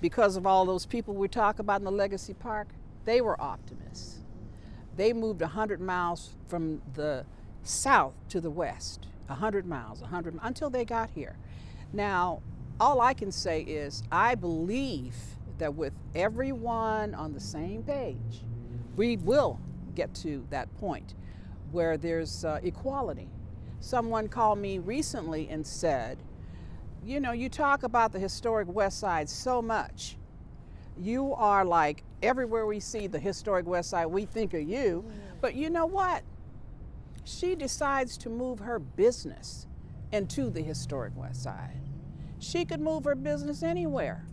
because 0.00 0.36
of 0.36 0.46
all 0.46 0.64
those 0.64 0.86
people 0.86 1.14
we 1.14 1.28
talk 1.28 1.58
about 1.58 1.80
in 1.80 1.84
the 1.84 1.92
Legacy 1.92 2.34
Park. 2.34 2.68
They 3.04 3.20
were 3.20 3.40
optimists. 3.40 4.22
They 4.96 5.12
moved 5.12 5.42
100 5.42 5.80
miles 5.80 6.34
from 6.48 6.80
the 6.94 7.26
south 7.62 8.14
to 8.30 8.40
the 8.40 8.50
west, 8.50 9.06
100 9.26 9.66
miles, 9.66 10.00
100 10.00 10.38
until 10.42 10.70
they 10.70 10.84
got 10.84 11.10
here. 11.10 11.36
Now, 11.92 12.40
all 12.80 13.00
I 13.00 13.12
can 13.12 13.30
say 13.30 13.60
is 13.60 14.02
I 14.10 14.34
believe 14.34 15.14
that 15.58 15.74
with 15.74 15.92
everyone 16.14 17.14
on 17.14 17.34
the 17.34 17.40
same 17.40 17.82
page, 17.82 18.42
we 18.96 19.18
will 19.18 19.60
get 19.94 20.14
to 20.14 20.46
that 20.50 20.74
point 20.78 21.14
where 21.72 21.98
there's 21.98 22.44
uh, 22.44 22.60
equality. 22.62 23.28
Someone 23.80 24.28
called 24.28 24.58
me 24.58 24.78
recently 24.78 25.48
and 25.48 25.66
said, 25.66 26.18
You 27.04 27.20
know, 27.20 27.32
you 27.32 27.48
talk 27.48 27.82
about 27.82 28.12
the 28.12 28.18
historic 28.18 28.68
West 28.68 28.98
Side 28.98 29.28
so 29.28 29.62
much. 29.62 30.16
You 30.98 31.34
are 31.34 31.64
like 31.64 32.02
everywhere 32.22 32.66
we 32.66 32.80
see 32.80 33.06
the 33.06 33.18
historic 33.18 33.66
West 33.66 33.90
Side, 33.90 34.06
we 34.06 34.24
think 34.24 34.54
of 34.54 34.62
you. 34.62 35.04
Mm. 35.06 35.40
But 35.40 35.54
you 35.54 35.70
know 35.70 35.86
what? 35.86 36.22
She 37.24 37.54
decides 37.54 38.16
to 38.18 38.28
move 38.28 38.60
her 38.60 38.78
business 38.78 39.66
into 40.12 40.50
the 40.50 40.62
historic 40.62 41.16
West 41.16 41.42
Side. 41.42 41.80
She 42.38 42.64
could 42.64 42.80
move 42.80 43.04
her 43.04 43.14
business 43.14 43.62
anywhere, 43.62 44.26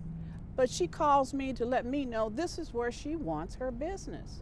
but 0.56 0.69
she 0.69 0.88
calls 0.88 1.34
me 1.34 1.53
to 1.53 1.65
let 1.65 1.86
me 1.86 2.06
know 2.06 2.29
this 2.29 2.60
is 2.60 2.73
where 2.73 2.91
she 2.91 3.15
wants 3.15 3.56
her 3.56 3.71
business. 3.71 4.41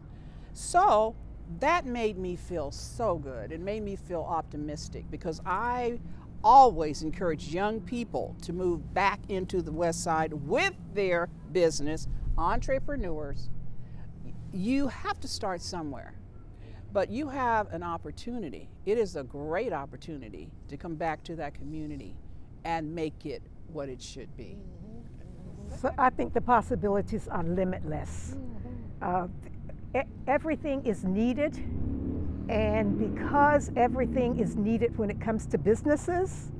So 0.53 1.15
that 1.59 1.85
made 1.85 2.17
me 2.17 2.35
feel 2.35 2.71
so 2.71 3.15
good. 3.15 3.51
It 3.51 3.59
made 3.59 3.83
me 3.83 3.95
feel 3.95 4.21
optimistic 4.21 5.05
because 5.11 5.41
I 5.45 5.99
always 6.43 7.03
encourage 7.03 7.53
young 7.53 7.81
people 7.81 8.35
to 8.41 8.53
move 8.53 8.93
back 8.93 9.19
into 9.29 9.61
the 9.61 9.71
West 9.71 10.03
Side 10.03 10.33
with 10.33 10.73
their 10.93 11.29
business, 11.51 12.07
entrepreneurs. 12.37 13.49
You 14.51 14.87
have 14.87 15.19
to 15.19 15.27
start 15.27 15.61
somewhere, 15.61 16.13
but 16.91 17.09
you 17.09 17.29
have 17.29 17.71
an 17.71 17.83
opportunity. 17.83 18.69
It 18.85 18.97
is 18.97 19.15
a 19.15 19.23
great 19.23 19.71
opportunity 19.71 20.49
to 20.67 20.77
come 20.77 20.95
back 20.95 21.23
to 21.25 21.35
that 21.35 21.53
community 21.53 22.15
and 22.63 22.93
make 22.93 23.25
it 23.25 23.41
what 23.67 23.89
it 23.89 24.01
should 24.01 24.35
be. 24.35 24.57
So 25.79 25.91
I 25.97 26.09
think 26.09 26.33
the 26.33 26.41
possibilities 26.41 27.27
are 27.27 27.43
limitless. 27.43 28.35
Uh, 29.01 29.27
e- 29.45 29.49
everything 30.27 30.85
is 30.85 31.03
needed, 31.03 31.57
and 32.49 32.97
because 32.97 33.71
everything 33.75 34.39
is 34.39 34.55
needed 34.55 34.97
when 34.97 35.09
it 35.09 35.19
comes 35.21 35.45
to 35.47 35.57
businesses, 35.57 36.51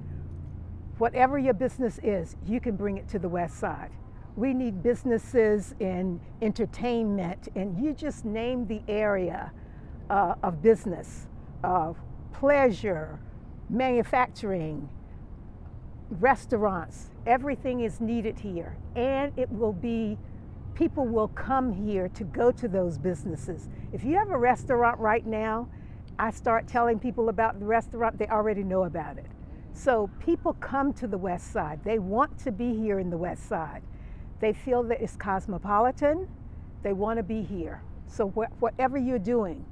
whatever 0.98 1.38
your 1.38 1.54
business 1.54 2.00
is, 2.04 2.36
you 2.46 2.60
can 2.60 2.76
bring 2.76 2.98
it 2.98 3.08
to 3.10 3.20
the 3.20 3.30
West 3.30 3.58
Side. 3.58 3.92
We 4.36 4.54
need 4.54 4.82
businesses 4.82 5.76
in 5.80 6.20
entertainment, 6.42 7.50
and 7.56 7.84
you 7.84 7.94
just 7.94 8.24
name 8.24 8.68
the 8.68 8.82
area 8.88 9.52
uh, 10.10 10.36
of 10.44 10.62
business, 10.62 11.28
of 11.64 11.98
pleasure, 12.34 13.20
manufacturing, 13.70 14.90
restaurants, 16.20 17.10
everything 17.26 17.82
is 17.82 18.02
needed 18.02 18.40
here. 18.40 18.76
And 18.96 19.32
it 19.38 19.50
will 19.52 19.74
be, 19.74 20.18
people 20.76 21.08
will 21.08 21.30
come 21.30 21.72
here 21.72 22.10
to 22.10 22.24
go 22.24 22.52
to 22.52 22.68
those 22.68 22.98
businesses. 22.98 23.70
If 23.92 24.04
you 24.04 24.16
have 24.16 24.32
a 24.32 24.38
restaurant 24.38 25.00
right 25.00 25.26
now, 25.26 25.70
I 26.20 26.32
start 26.32 26.68
telling 26.68 27.00
people 27.00 27.30
about 27.30 27.60
the 27.60 27.66
restaurant, 27.66 28.18
they 28.20 28.28
already 28.28 28.64
know 28.64 28.84
about 28.84 29.18
it. 29.18 29.28
So 29.74 30.10
people 30.20 30.54
come 30.54 30.94
to 30.94 31.08
the 31.08 31.18
West 31.18 31.52
Side. 31.52 31.82
They 31.84 32.00
want 32.00 32.38
to 32.40 32.52
be 32.52 32.76
here 32.76 33.00
in 33.00 33.10
the 33.10 33.18
West 33.18 33.48
Side. 33.48 33.82
They 34.40 34.54
feel 34.54 34.84
that 34.84 35.02
it's 35.02 35.16
cosmopolitan. 35.16 36.28
They 36.84 36.94
want 36.94 37.18
to 37.18 37.24
be 37.24 37.42
here. 37.44 37.82
So 38.08 38.30
wh- 38.30 38.62
whatever 38.62 38.98
you're 38.98 39.20
doing, 39.20 39.66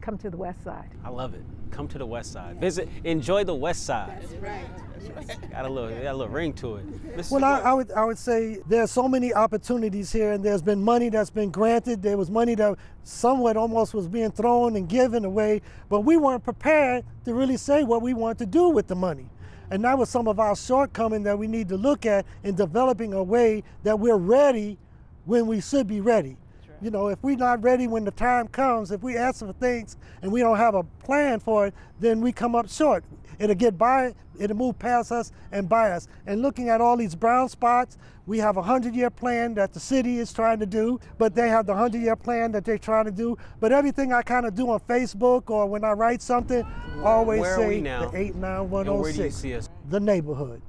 come 0.00 0.18
to 0.18 0.30
the 0.30 0.36
West 0.36 0.62
Side. 0.64 0.90
I 1.04 1.10
love 1.10 1.34
it. 1.34 1.42
Come 1.70 1.86
to 1.88 1.98
the 1.98 2.06
West 2.06 2.32
Side. 2.32 2.58
Visit, 2.60 2.88
enjoy 3.04 3.44
the 3.44 3.54
West 3.54 3.84
Side. 3.86 4.20
That's 4.22 4.34
right. 4.34 5.50
Got 5.50 5.64
a 5.64 5.68
little, 5.68 5.90
got 5.90 6.14
a 6.14 6.16
little 6.16 6.28
ring 6.32 6.52
to 6.54 6.76
it. 6.76 7.16
Mrs. 7.16 7.30
Well, 7.30 7.44
I, 7.44 7.60
I 7.60 7.72
would 7.72 7.92
I 7.92 8.04
would 8.04 8.18
say 8.18 8.60
there's 8.68 8.90
so 8.90 9.08
many 9.08 9.32
opportunities 9.32 10.12
here, 10.12 10.32
and 10.32 10.44
there's 10.44 10.62
been 10.62 10.82
money 10.82 11.08
that's 11.08 11.30
been 11.30 11.50
granted. 11.50 12.02
There 12.02 12.18
was 12.18 12.30
money 12.30 12.54
that 12.56 12.76
somewhat 13.04 13.56
almost 13.56 13.94
was 13.94 14.08
being 14.08 14.30
thrown 14.30 14.76
and 14.76 14.88
given 14.88 15.24
away, 15.24 15.62
but 15.88 16.00
we 16.00 16.16
weren't 16.16 16.44
prepared 16.44 17.04
to 17.24 17.34
really 17.34 17.56
say 17.56 17.82
what 17.82 18.02
we 18.02 18.14
want 18.14 18.38
to 18.38 18.46
do 18.46 18.68
with 18.68 18.88
the 18.88 18.96
money. 18.96 19.28
And 19.70 19.84
that 19.84 19.96
was 19.96 20.08
some 20.08 20.26
of 20.26 20.40
our 20.40 20.56
shortcoming 20.56 21.22
that 21.22 21.38
we 21.38 21.46
need 21.46 21.68
to 21.68 21.76
look 21.76 22.04
at 22.04 22.26
in 22.42 22.56
developing 22.56 23.14
a 23.14 23.22
way 23.22 23.62
that 23.84 23.98
we're 23.98 24.16
ready 24.16 24.78
when 25.24 25.46
we 25.46 25.60
should 25.60 25.86
be 25.86 26.00
ready. 26.00 26.36
You 26.82 26.90
know, 26.90 27.08
if 27.08 27.22
we're 27.22 27.36
not 27.36 27.62
ready 27.62 27.86
when 27.86 28.04
the 28.04 28.10
time 28.10 28.48
comes, 28.48 28.90
if 28.90 29.02
we 29.02 29.16
ask 29.16 29.40
for 29.40 29.52
things 29.52 29.98
and 30.22 30.32
we 30.32 30.40
don't 30.40 30.56
have 30.56 30.74
a 30.74 30.82
plan 30.82 31.38
for 31.38 31.66
it, 31.66 31.74
then 31.98 32.22
we 32.22 32.32
come 32.32 32.54
up 32.54 32.70
short. 32.70 33.04
It'll 33.38 33.54
get 33.54 33.76
by, 33.76 34.14
it'll 34.38 34.56
move 34.56 34.78
past 34.78 35.12
us 35.12 35.30
and 35.52 35.68
by 35.68 35.90
us. 35.92 36.08
And 36.26 36.40
looking 36.40 36.68
at 36.70 36.80
all 36.80 36.96
these 36.96 37.14
brown 37.14 37.48
spots, 37.50 37.98
we 38.26 38.38
have 38.38 38.56
a 38.56 38.62
hundred 38.62 38.94
year 38.94 39.10
plan 39.10 39.54
that 39.54 39.72
the 39.72 39.80
city 39.80 40.18
is 40.18 40.32
trying 40.32 40.58
to 40.60 40.66
do, 40.66 41.00
but 41.18 41.34
they 41.34 41.48
have 41.48 41.66
the 41.66 41.74
hundred 41.74 42.00
year 42.00 42.16
plan 42.16 42.52
that 42.52 42.64
they're 42.64 42.78
trying 42.78 43.06
to 43.06 43.10
do. 43.10 43.36
But 43.58 43.72
everything 43.72 44.12
I 44.12 44.22
kind 44.22 44.46
of 44.46 44.54
do 44.54 44.70
on 44.70 44.80
Facebook 44.80 45.50
or 45.50 45.66
when 45.66 45.84
I 45.84 45.92
write 45.92 46.22
something, 46.22 46.66
always 47.02 47.40
Where 47.40 47.56
say 47.56 47.80
the 47.80 48.10
eight 48.14 48.34
nine 48.36 48.70
one 48.70 48.86
And 48.86 48.90
oh 48.96 49.00
where 49.00 49.12
do 49.12 49.18
you 49.18 49.24
oh 49.24 49.28
six, 49.28 49.36
see 49.36 49.54
us? 49.54 49.68
the 49.88 50.00
neighborhood, 50.00 50.62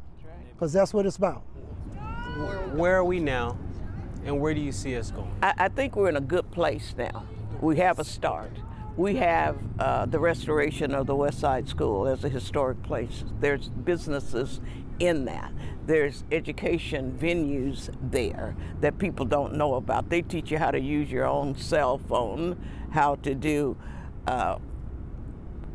because 0.53 0.73
that's 0.73 0.93
what 0.93 1.05
it's 1.05 1.17
about. 1.17 1.43
Where 2.73 2.95
are 2.97 3.05
we 3.05 3.19
now? 3.19 3.57
And 4.23 4.39
where 4.39 4.53
do 4.53 4.61
you 4.61 4.71
see 4.71 4.95
us 4.97 5.11
going? 5.11 5.31
I, 5.41 5.53
I 5.57 5.67
think 5.69 5.95
we're 5.95 6.09
in 6.09 6.17
a 6.17 6.21
good 6.21 6.49
place 6.51 6.93
now. 6.97 7.25
We 7.59 7.77
have 7.77 7.99
a 7.99 8.03
start. 8.03 8.51
We 8.97 9.15
have 9.15 9.57
uh, 9.79 10.05
the 10.05 10.19
restoration 10.19 10.93
of 10.93 11.07
the 11.07 11.15
West 11.15 11.39
Side 11.39 11.67
School 11.67 12.07
as 12.07 12.23
a 12.23 12.29
historic 12.29 12.83
place. 12.83 13.23
There's 13.39 13.69
businesses 13.69 14.59
in 14.99 15.25
that. 15.25 15.51
There's 15.85 16.23
education 16.31 17.17
venues 17.19 17.89
there 18.11 18.55
that 18.81 18.97
people 18.97 19.25
don't 19.25 19.55
know 19.55 19.75
about. 19.75 20.09
They 20.09 20.21
teach 20.21 20.51
you 20.51 20.57
how 20.57 20.71
to 20.71 20.79
use 20.79 21.09
your 21.09 21.25
own 21.25 21.55
cell 21.55 21.97
phone, 21.97 22.57
how 22.91 23.15
to 23.15 23.33
do 23.33 23.77
uh, 24.27 24.57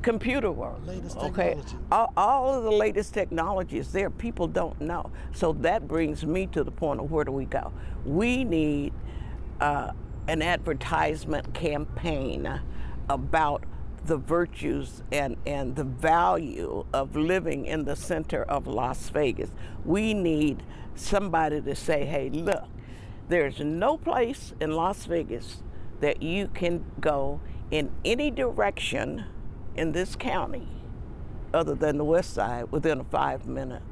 computer 0.06 0.52
work. 0.52 0.78
Latest 0.86 1.16
okay, 1.16 1.58
all, 1.90 2.12
all 2.16 2.54
of 2.54 2.62
the 2.62 2.70
latest 2.70 3.12
technology 3.12 3.76
is 3.76 3.90
there. 3.90 4.08
People 4.08 4.46
don't 4.46 4.80
know. 4.80 5.10
So 5.32 5.52
that 5.54 5.88
brings 5.88 6.24
me 6.24 6.46
to 6.52 6.62
the 6.62 6.70
point 6.70 7.00
of 7.00 7.10
where 7.10 7.24
do 7.24 7.32
we 7.32 7.44
go? 7.44 7.72
We 8.04 8.44
need 8.44 8.92
uh, 9.60 9.90
an 10.28 10.42
advertisement 10.42 11.52
campaign 11.54 12.60
about 13.08 13.64
the 14.04 14.16
virtues 14.16 15.02
and, 15.10 15.36
and 15.44 15.74
the 15.74 15.82
value 15.82 16.86
of 16.92 17.16
living 17.16 17.66
in 17.66 17.84
the 17.84 17.96
center 17.96 18.44
of 18.44 18.68
Las 18.68 19.08
Vegas. 19.08 19.50
We 19.84 20.14
need 20.14 20.62
somebody 20.94 21.60
to 21.62 21.74
say, 21.74 22.04
hey, 22.04 22.30
look, 22.30 22.68
there's 23.28 23.58
no 23.58 23.96
place 23.98 24.54
in 24.60 24.70
Las 24.70 25.04
Vegas 25.06 25.64
that 25.98 26.22
you 26.22 26.46
can 26.46 26.84
go 27.00 27.40
in 27.72 27.90
any 28.04 28.30
direction 28.30 29.24
in 29.76 29.92
this 29.92 30.16
county 30.16 30.68
other 31.52 31.74
than 31.74 31.98
the 31.98 32.04
west 32.04 32.34
side 32.34 32.70
within 32.70 33.00
a 33.00 33.04
five 33.04 33.46
minute 33.46 33.82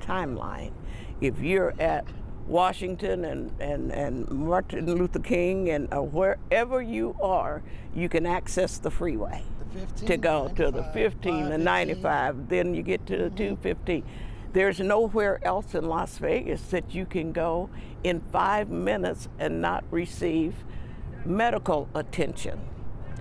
timeline. 0.00 0.72
If 1.20 1.38
you're 1.40 1.74
at 1.78 2.04
Washington 2.46 3.24
and, 3.24 3.52
and, 3.60 3.92
and 3.92 4.28
Martin 4.30 4.92
Luther 4.92 5.20
King 5.20 5.70
and 5.70 5.92
uh, 5.94 6.02
wherever 6.02 6.82
you 6.82 7.16
are, 7.22 7.62
you 7.94 8.08
can 8.08 8.26
access 8.26 8.78
the 8.78 8.90
freeway 8.90 9.42
The 9.72 9.80
15, 9.86 10.08
to 10.08 10.16
go 10.16 10.48
to 10.48 10.70
the 10.70 10.82
15 10.92 11.52
and 11.52 11.64
95. 11.64 12.48
Then 12.48 12.74
you 12.74 12.82
get 12.82 13.06
to 13.06 13.16
the 13.16 13.30
215. 13.30 14.04
There's 14.52 14.80
nowhere 14.80 15.38
else 15.46 15.74
in 15.74 15.86
Las 15.86 16.18
Vegas 16.18 16.60
that 16.70 16.94
you 16.94 17.06
can 17.06 17.32
go 17.32 17.70
in 18.04 18.20
five 18.32 18.68
minutes 18.68 19.28
and 19.38 19.62
not 19.62 19.84
receive 19.90 20.54
medical 21.24 21.88
attention. 21.94 22.60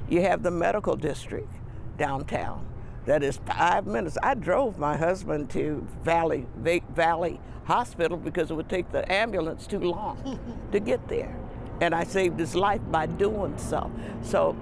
You 0.09 0.21
have 0.23 0.43
the 0.43 0.51
medical 0.51 0.97
district 0.97 1.47
downtown. 1.97 2.65
That 3.05 3.23
is 3.23 3.39
five 3.45 3.85
minutes. 3.87 4.17
I 4.21 4.35
drove 4.35 4.77
my 4.77 4.97
husband 4.97 5.49
to 5.51 5.87
Valley 6.03 6.47
Va- 6.57 6.81
Valley 6.95 7.39
Hospital 7.65 8.17
because 8.17 8.51
it 8.51 8.55
would 8.55 8.69
take 8.69 8.91
the 8.91 9.09
ambulance 9.11 9.67
too 9.67 9.79
long 9.79 10.39
to 10.71 10.79
get 10.79 11.07
there, 11.07 11.35
and 11.81 11.95
I 11.95 12.03
saved 12.03 12.39
his 12.39 12.55
life 12.55 12.81
by 12.91 13.07
doing 13.07 13.57
so. 13.57 13.91
So 14.21 14.55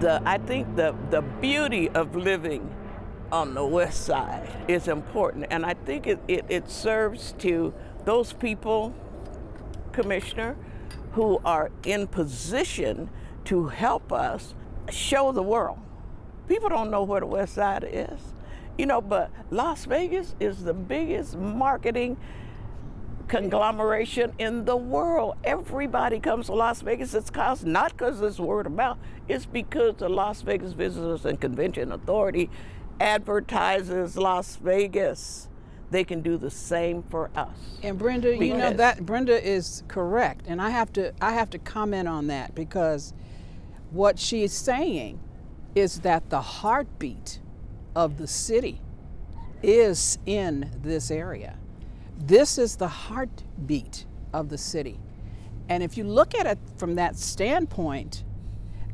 the 0.00 0.22
I 0.26 0.38
think 0.38 0.76
the 0.76 0.94
the 1.10 1.22
beauty 1.22 1.88
of 1.90 2.16
living 2.16 2.74
on 3.32 3.54
the 3.54 3.64
west 3.64 4.04
side 4.04 4.48
is 4.68 4.88
important, 4.88 5.46
and 5.50 5.64
I 5.64 5.74
think 5.74 6.06
it, 6.06 6.20
it, 6.28 6.44
it 6.48 6.70
serves 6.70 7.32
to 7.38 7.72
those 8.04 8.32
people, 8.32 8.94
Commissioner, 9.92 10.56
who 11.12 11.40
are 11.44 11.70
in 11.84 12.06
position 12.08 13.10
to 13.44 13.68
help 13.68 14.12
us 14.12 14.54
show 14.90 15.32
the 15.32 15.42
world. 15.42 15.78
People 16.48 16.68
don't 16.68 16.90
know 16.90 17.02
where 17.02 17.20
the 17.20 17.26
west 17.26 17.54
side 17.54 17.84
is, 17.88 18.20
you 18.76 18.86
know, 18.86 19.00
but 19.00 19.30
Las 19.50 19.84
Vegas 19.84 20.34
is 20.40 20.64
the 20.64 20.74
biggest 20.74 21.36
marketing 21.36 22.16
conglomeration 23.30 24.32
in 24.38 24.64
the 24.64 24.76
world. 24.76 25.36
Everybody 25.44 26.18
comes 26.18 26.46
to 26.46 26.54
Las 26.54 26.82
Vegas. 26.82 27.14
It's 27.14 27.30
cause 27.30 27.64
not 27.64 27.92
because 27.92 28.20
it's 28.20 28.40
word 28.40 28.66
of 28.66 28.72
mouth. 28.72 28.98
It's 29.28 29.46
because 29.46 29.96
the 29.96 30.08
Las 30.08 30.42
Vegas 30.42 30.72
Visitors 30.72 31.24
and 31.24 31.40
Convention 31.40 31.92
Authority 31.92 32.50
advertises 33.00 34.16
Las 34.16 34.56
Vegas. 34.56 35.48
They 35.90 36.04
can 36.04 36.20
do 36.22 36.36
the 36.36 36.50
same 36.50 37.02
for 37.04 37.30
us. 37.34 37.78
And 37.82 37.98
Brenda, 37.98 38.36
you 38.36 38.56
know 38.56 38.72
that 38.72 39.06
Brenda 39.06 39.44
is 39.44 39.82
correct, 39.88 40.46
and 40.46 40.60
I 40.60 40.70
have 40.70 40.92
to 40.92 41.12
I 41.20 41.32
have 41.32 41.50
to 41.50 41.58
comment 41.58 42.06
on 42.08 42.28
that 42.28 42.54
because 42.54 43.12
what 43.90 44.18
she 44.18 44.42
is 44.42 44.52
saying 44.52 45.20
is 45.74 46.00
that 46.00 46.30
the 46.30 46.40
heartbeat 46.40 47.40
of 47.94 48.18
the 48.18 48.26
city 48.26 48.80
is 49.62 50.18
in 50.26 50.70
this 50.82 51.10
area. 51.10 51.56
This 52.18 52.58
is 52.58 52.76
the 52.76 52.88
heartbeat 52.88 54.06
of 54.32 54.48
the 54.48 54.58
city. 54.58 54.98
And 55.68 55.82
if 55.82 55.96
you 55.96 56.04
look 56.04 56.34
at 56.34 56.46
it 56.46 56.58
from 56.76 56.96
that 56.96 57.16
standpoint, 57.16 58.24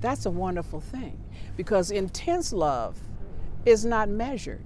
that's 0.00 0.26
a 0.26 0.30
wonderful 0.30 0.80
thing 0.80 1.18
because 1.56 1.90
intense 1.90 2.52
love 2.52 2.98
is 3.64 3.84
not 3.84 4.08
measured. 4.08 4.64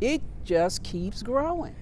It 0.00 0.22
just 0.44 0.82
keeps 0.82 1.22
growing. 1.22 1.74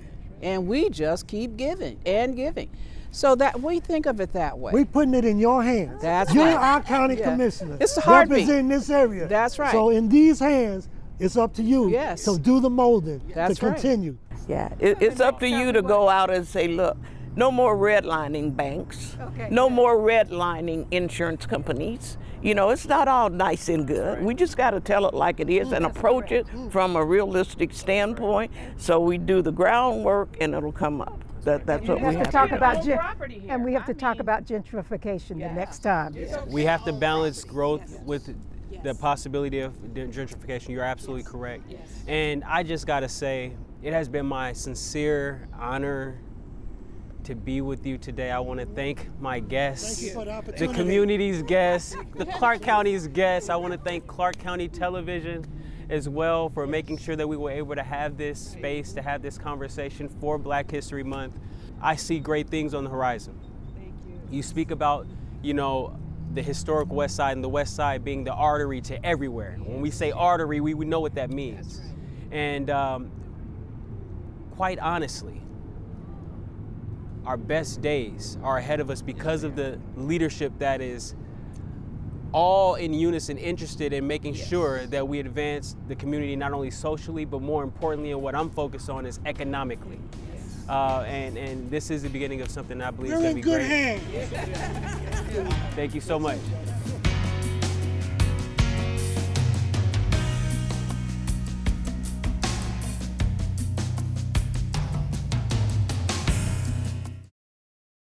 And 0.42 0.66
we 0.66 0.88
just 0.88 1.26
keep 1.26 1.56
giving 1.56 2.00
and 2.06 2.34
giving. 2.34 2.70
So 3.12 3.34
that 3.36 3.60
we 3.60 3.80
think 3.80 4.06
of 4.06 4.20
it 4.20 4.32
that 4.34 4.58
way. 4.58 4.72
We 4.72 4.84
putting 4.84 5.14
it 5.14 5.24
in 5.24 5.38
your 5.38 5.62
hands. 5.62 6.00
That's 6.00 6.32
You're 6.32 6.44
right. 6.44 6.56
our 6.56 6.82
county 6.82 7.16
Yeah. 7.16 7.30
commissioner. 7.30 7.76
It's 7.80 7.94
the 7.94 8.00
heartbeat. 8.00 8.38
representing 8.38 8.68
this 8.68 8.88
area. 8.90 9.26
That's 9.26 9.58
right. 9.58 9.72
So 9.72 9.90
in 9.90 10.08
these 10.08 10.38
hands, 10.38 10.88
it's 11.18 11.36
up 11.36 11.54
to 11.54 11.62
you. 11.62 11.90
Yes. 11.90 12.22
So 12.22 12.38
do 12.38 12.60
the 12.60 12.70
molding 12.70 13.20
That's 13.34 13.58
to 13.58 13.66
right. 13.66 13.74
continue. 13.74 14.16
Yeah, 14.48 14.72
it, 14.78 15.00
it's 15.00 15.20
up 15.20 15.38
to 15.40 15.48
you 15.48 15.70
to 15.72 15.82
go 15.82 16.08
out 16.08 16.30
and 16.30 16.46
say, 16.46 16.66
look, 16.66 16.96
no 17.36 17.52
more 17.52 17.76
redlining 17.76 18.56
banks, 18.56 19.16
okay, 19.20 19.48
no 19.50 19.70
more 19.70 19.96
redlining 19.96 20.86
insurance 20.90 21.46
companies. 21.46 22.16
You 22.42 22.54
know, 22.54 22.70
it's 22.70 22.86
not 22.88 23.06
all 23.06 23.28
nice 23.28 23.68
and 23.68 23.86
good. 23.86 24.22
We 24.24 24.34
just 24.34 24.56
got 24.56 24.70
to 24.70 24.80
tell 24.80 25.06
it 25.06 25.14
like 25.14 25.40
it 25.40 25.50
is 25.50 25.68
mm, 25.68 25.76
and 25.76 25.86
approach 25.86 26.32
it 26.32 26.46
from 26.70 26.96
a 26.96 27.04
realistic 27.04 27.72
standpoint. 27.72 28.50
So 28.78 28.98
we 28.98 29.18
do 29.18 29.42
the 29.42 29.52
groundwork 29.52 30.36
and 30.40 30.54
it'll 30.54 30.72
come 30.72 31.00
up. 31.02 31.22
That, 31.44 31.66
that's 31.66 31.88
what 31.88 32.00
We 32.00 32.08
we 32.08 32.14
have 32.16 32.26
to 32.26 32.32
talk 32.32 32.44
to 32.48 32.50
do. 32.50 32.56
about 32.56 32.84
gen- 32.84 33.00
and 33.48 33.64
we 33.64 33.72
have 33.72 33.84
I 33.84 33.86
to 33.86 33.94
talk 33.94 34.20
about 34.20 34.44
gentrification 34.44 35.38
the 35.40 35.52
next 35.52 35.80
time. 35.80 36.14
We 36.48 36.64
have 36.64 36.84
to 36.84 36.92
balance 36.92 37.44
growth 37.44 38.00
with 38.02 38.34
the 38.82 38.94
possibility 38.94 39.60
of 39.60 39.72
gentrification. 39.94 40.70
You're 40.70 40.84
absolutely 40.84 41.24
correct. 41.24 41.64
Yes. 41.68 41.80
And 42.06 42.44
I 42.44 42.62
just 42.62 42.86
got 42.86 43.00
to 43.00 43.08
say, 43.08 43.52
it 43.82 43.92
has 43.92 44.08
been 44.08 44.26
my 44.26 44.52
sincere 44.52 45.48
honor 45.58 46.18
to 47.24 47.34
be 47.34 47.60
with 47.60 47.86
you 47.86 47.98
today. 47.98 48.30
I 48.30 48.38
want 48.40 48.60
to 48.60 48.66
thank 48.66 49.08
my 49.20 49.40
guests, 49.40 50.00
Thank 50.00 50.08
you 50.08 50.40
for 50.42 50.52
the 50.52 50.66
the 50.66 50.72
community's 50.72 51.42
guests, 51.42 51.94
the 52.16 52.24
Clark 52.26 52.62
County's 52.62 53.08
guests. 53.08 53.50
I 53.50 53.56
want 53.56 53.72
to 53.72 53.78
thank 53.78 54.06
Clark 54.06 54.38
County 54.38 54.68
Television 54.68 55.44
as 55.90 56.08
well 56.08 56.48
for 56.48 56.66
making 56.66 56.96
sure 56.96 57.16
that 57.16 57.26
we 57.28 57.36
were 57.36 57.50
able 57.50 57.74
to 57.74 57.82
have 57.82 58.16
this 58.16 58.38
space, 58.38 58.92
to 58.92 59.02
have 59.02 59.22
this 59.22 59.36
conversation 59.36 60.08
for 60.08 60.38
Black 60.38 60.70
History 60.70 61.02
Month. 61.02 61.38
I 61.82 61.96
see 61.96 62.20
great 62.20 62.48
things 62.48 62.74
on 62.74 62.84
the 62.84 62.90
horizon. 62.90 63.38
You 64.30 64.42
speak 64.42 64.70
about, 64.70 65.06
you 65.42 65.52
know, 65.52 65.96
the 66.32 66.42
historic 66.42 66.90
West 66.92 67.16
Side 67.16 67.32
and 67.32 67.42
the 67.42 67.48
West 67.48 67.74
Side 67.74 68.04
being 68.04 68.22
the 68.22 68.32
artery 68.32 68.80
to 68.82 69.04
everywhere. 69.04 69.56
When 69.58 69.80
we 69.80 69.90
say 69.90 70.12
artery, 70.12 70.60
we, 70.60 70.74
we 70.74 70.84
know 70.84 71.00
what 71.00 71.16
that 71.16 71.30
means. 71.30 71.80
And 72.30 72.70
um, 72.70 73.10
quite 74.52 74.78
honestly, 74.78 75.42
our 77.26 77.36
best 77.36 77.82
days 77.82 78.38
are 78.44 78.58
ahead 78.58 78.78
of 78.78 78.90
us 78.90 79.02
because 79.02 79.42
of 79.42 79.56
the 79.56 79.80
leadership 79.96 80.52
that 80.60 80.80
is 80.80 81.16
all 82.32 82.76
in 82.76 82.92
unison 82.94 83.36
interested 83.38 83.92
in 83.92 84.06
making 84.06 84.34
sure 84.34 84.86
that 84.86 85.06
we 85.06 85.18
advance 85.20 85.74
the 85.88 85.94
community 85.96 86.36
not 86.36 86.52
only 86.52 86.70
socially 86.70 87.24
but 87.24 87.42
more 87.42 87.62
importantly 87.64 88.12
and 88.12 88.22
what 88.22 88.34
i'm 88.34 88.50
focused 88.50 88.88
on 88.90 89.04
is 89.06 89.18
economically. 89.26 89.98
Uh, 90.68 91.04
and, 91.08 91.36
and 91.36 91.68
this 91.68 91.90
is 91.90 92.02
the 92.04 92.08
beginning 92.08 92.40
of 92.42 92.48
something 92.48 92.80
i 92.80 92.90
believe 92.92 93.12
is 93.12 93.18
We're 93.18 93.32
going 93.32 93.34
to 93.34 93.36
in 93.36 93.36
be 93.36 93.40
good 93.42 93.58
great. 93.66 94.00
hands. 95.28 95.74
thank 95.74 95.94
you 95.94 96.00
so 96.00 96.16
much 96.18 96.38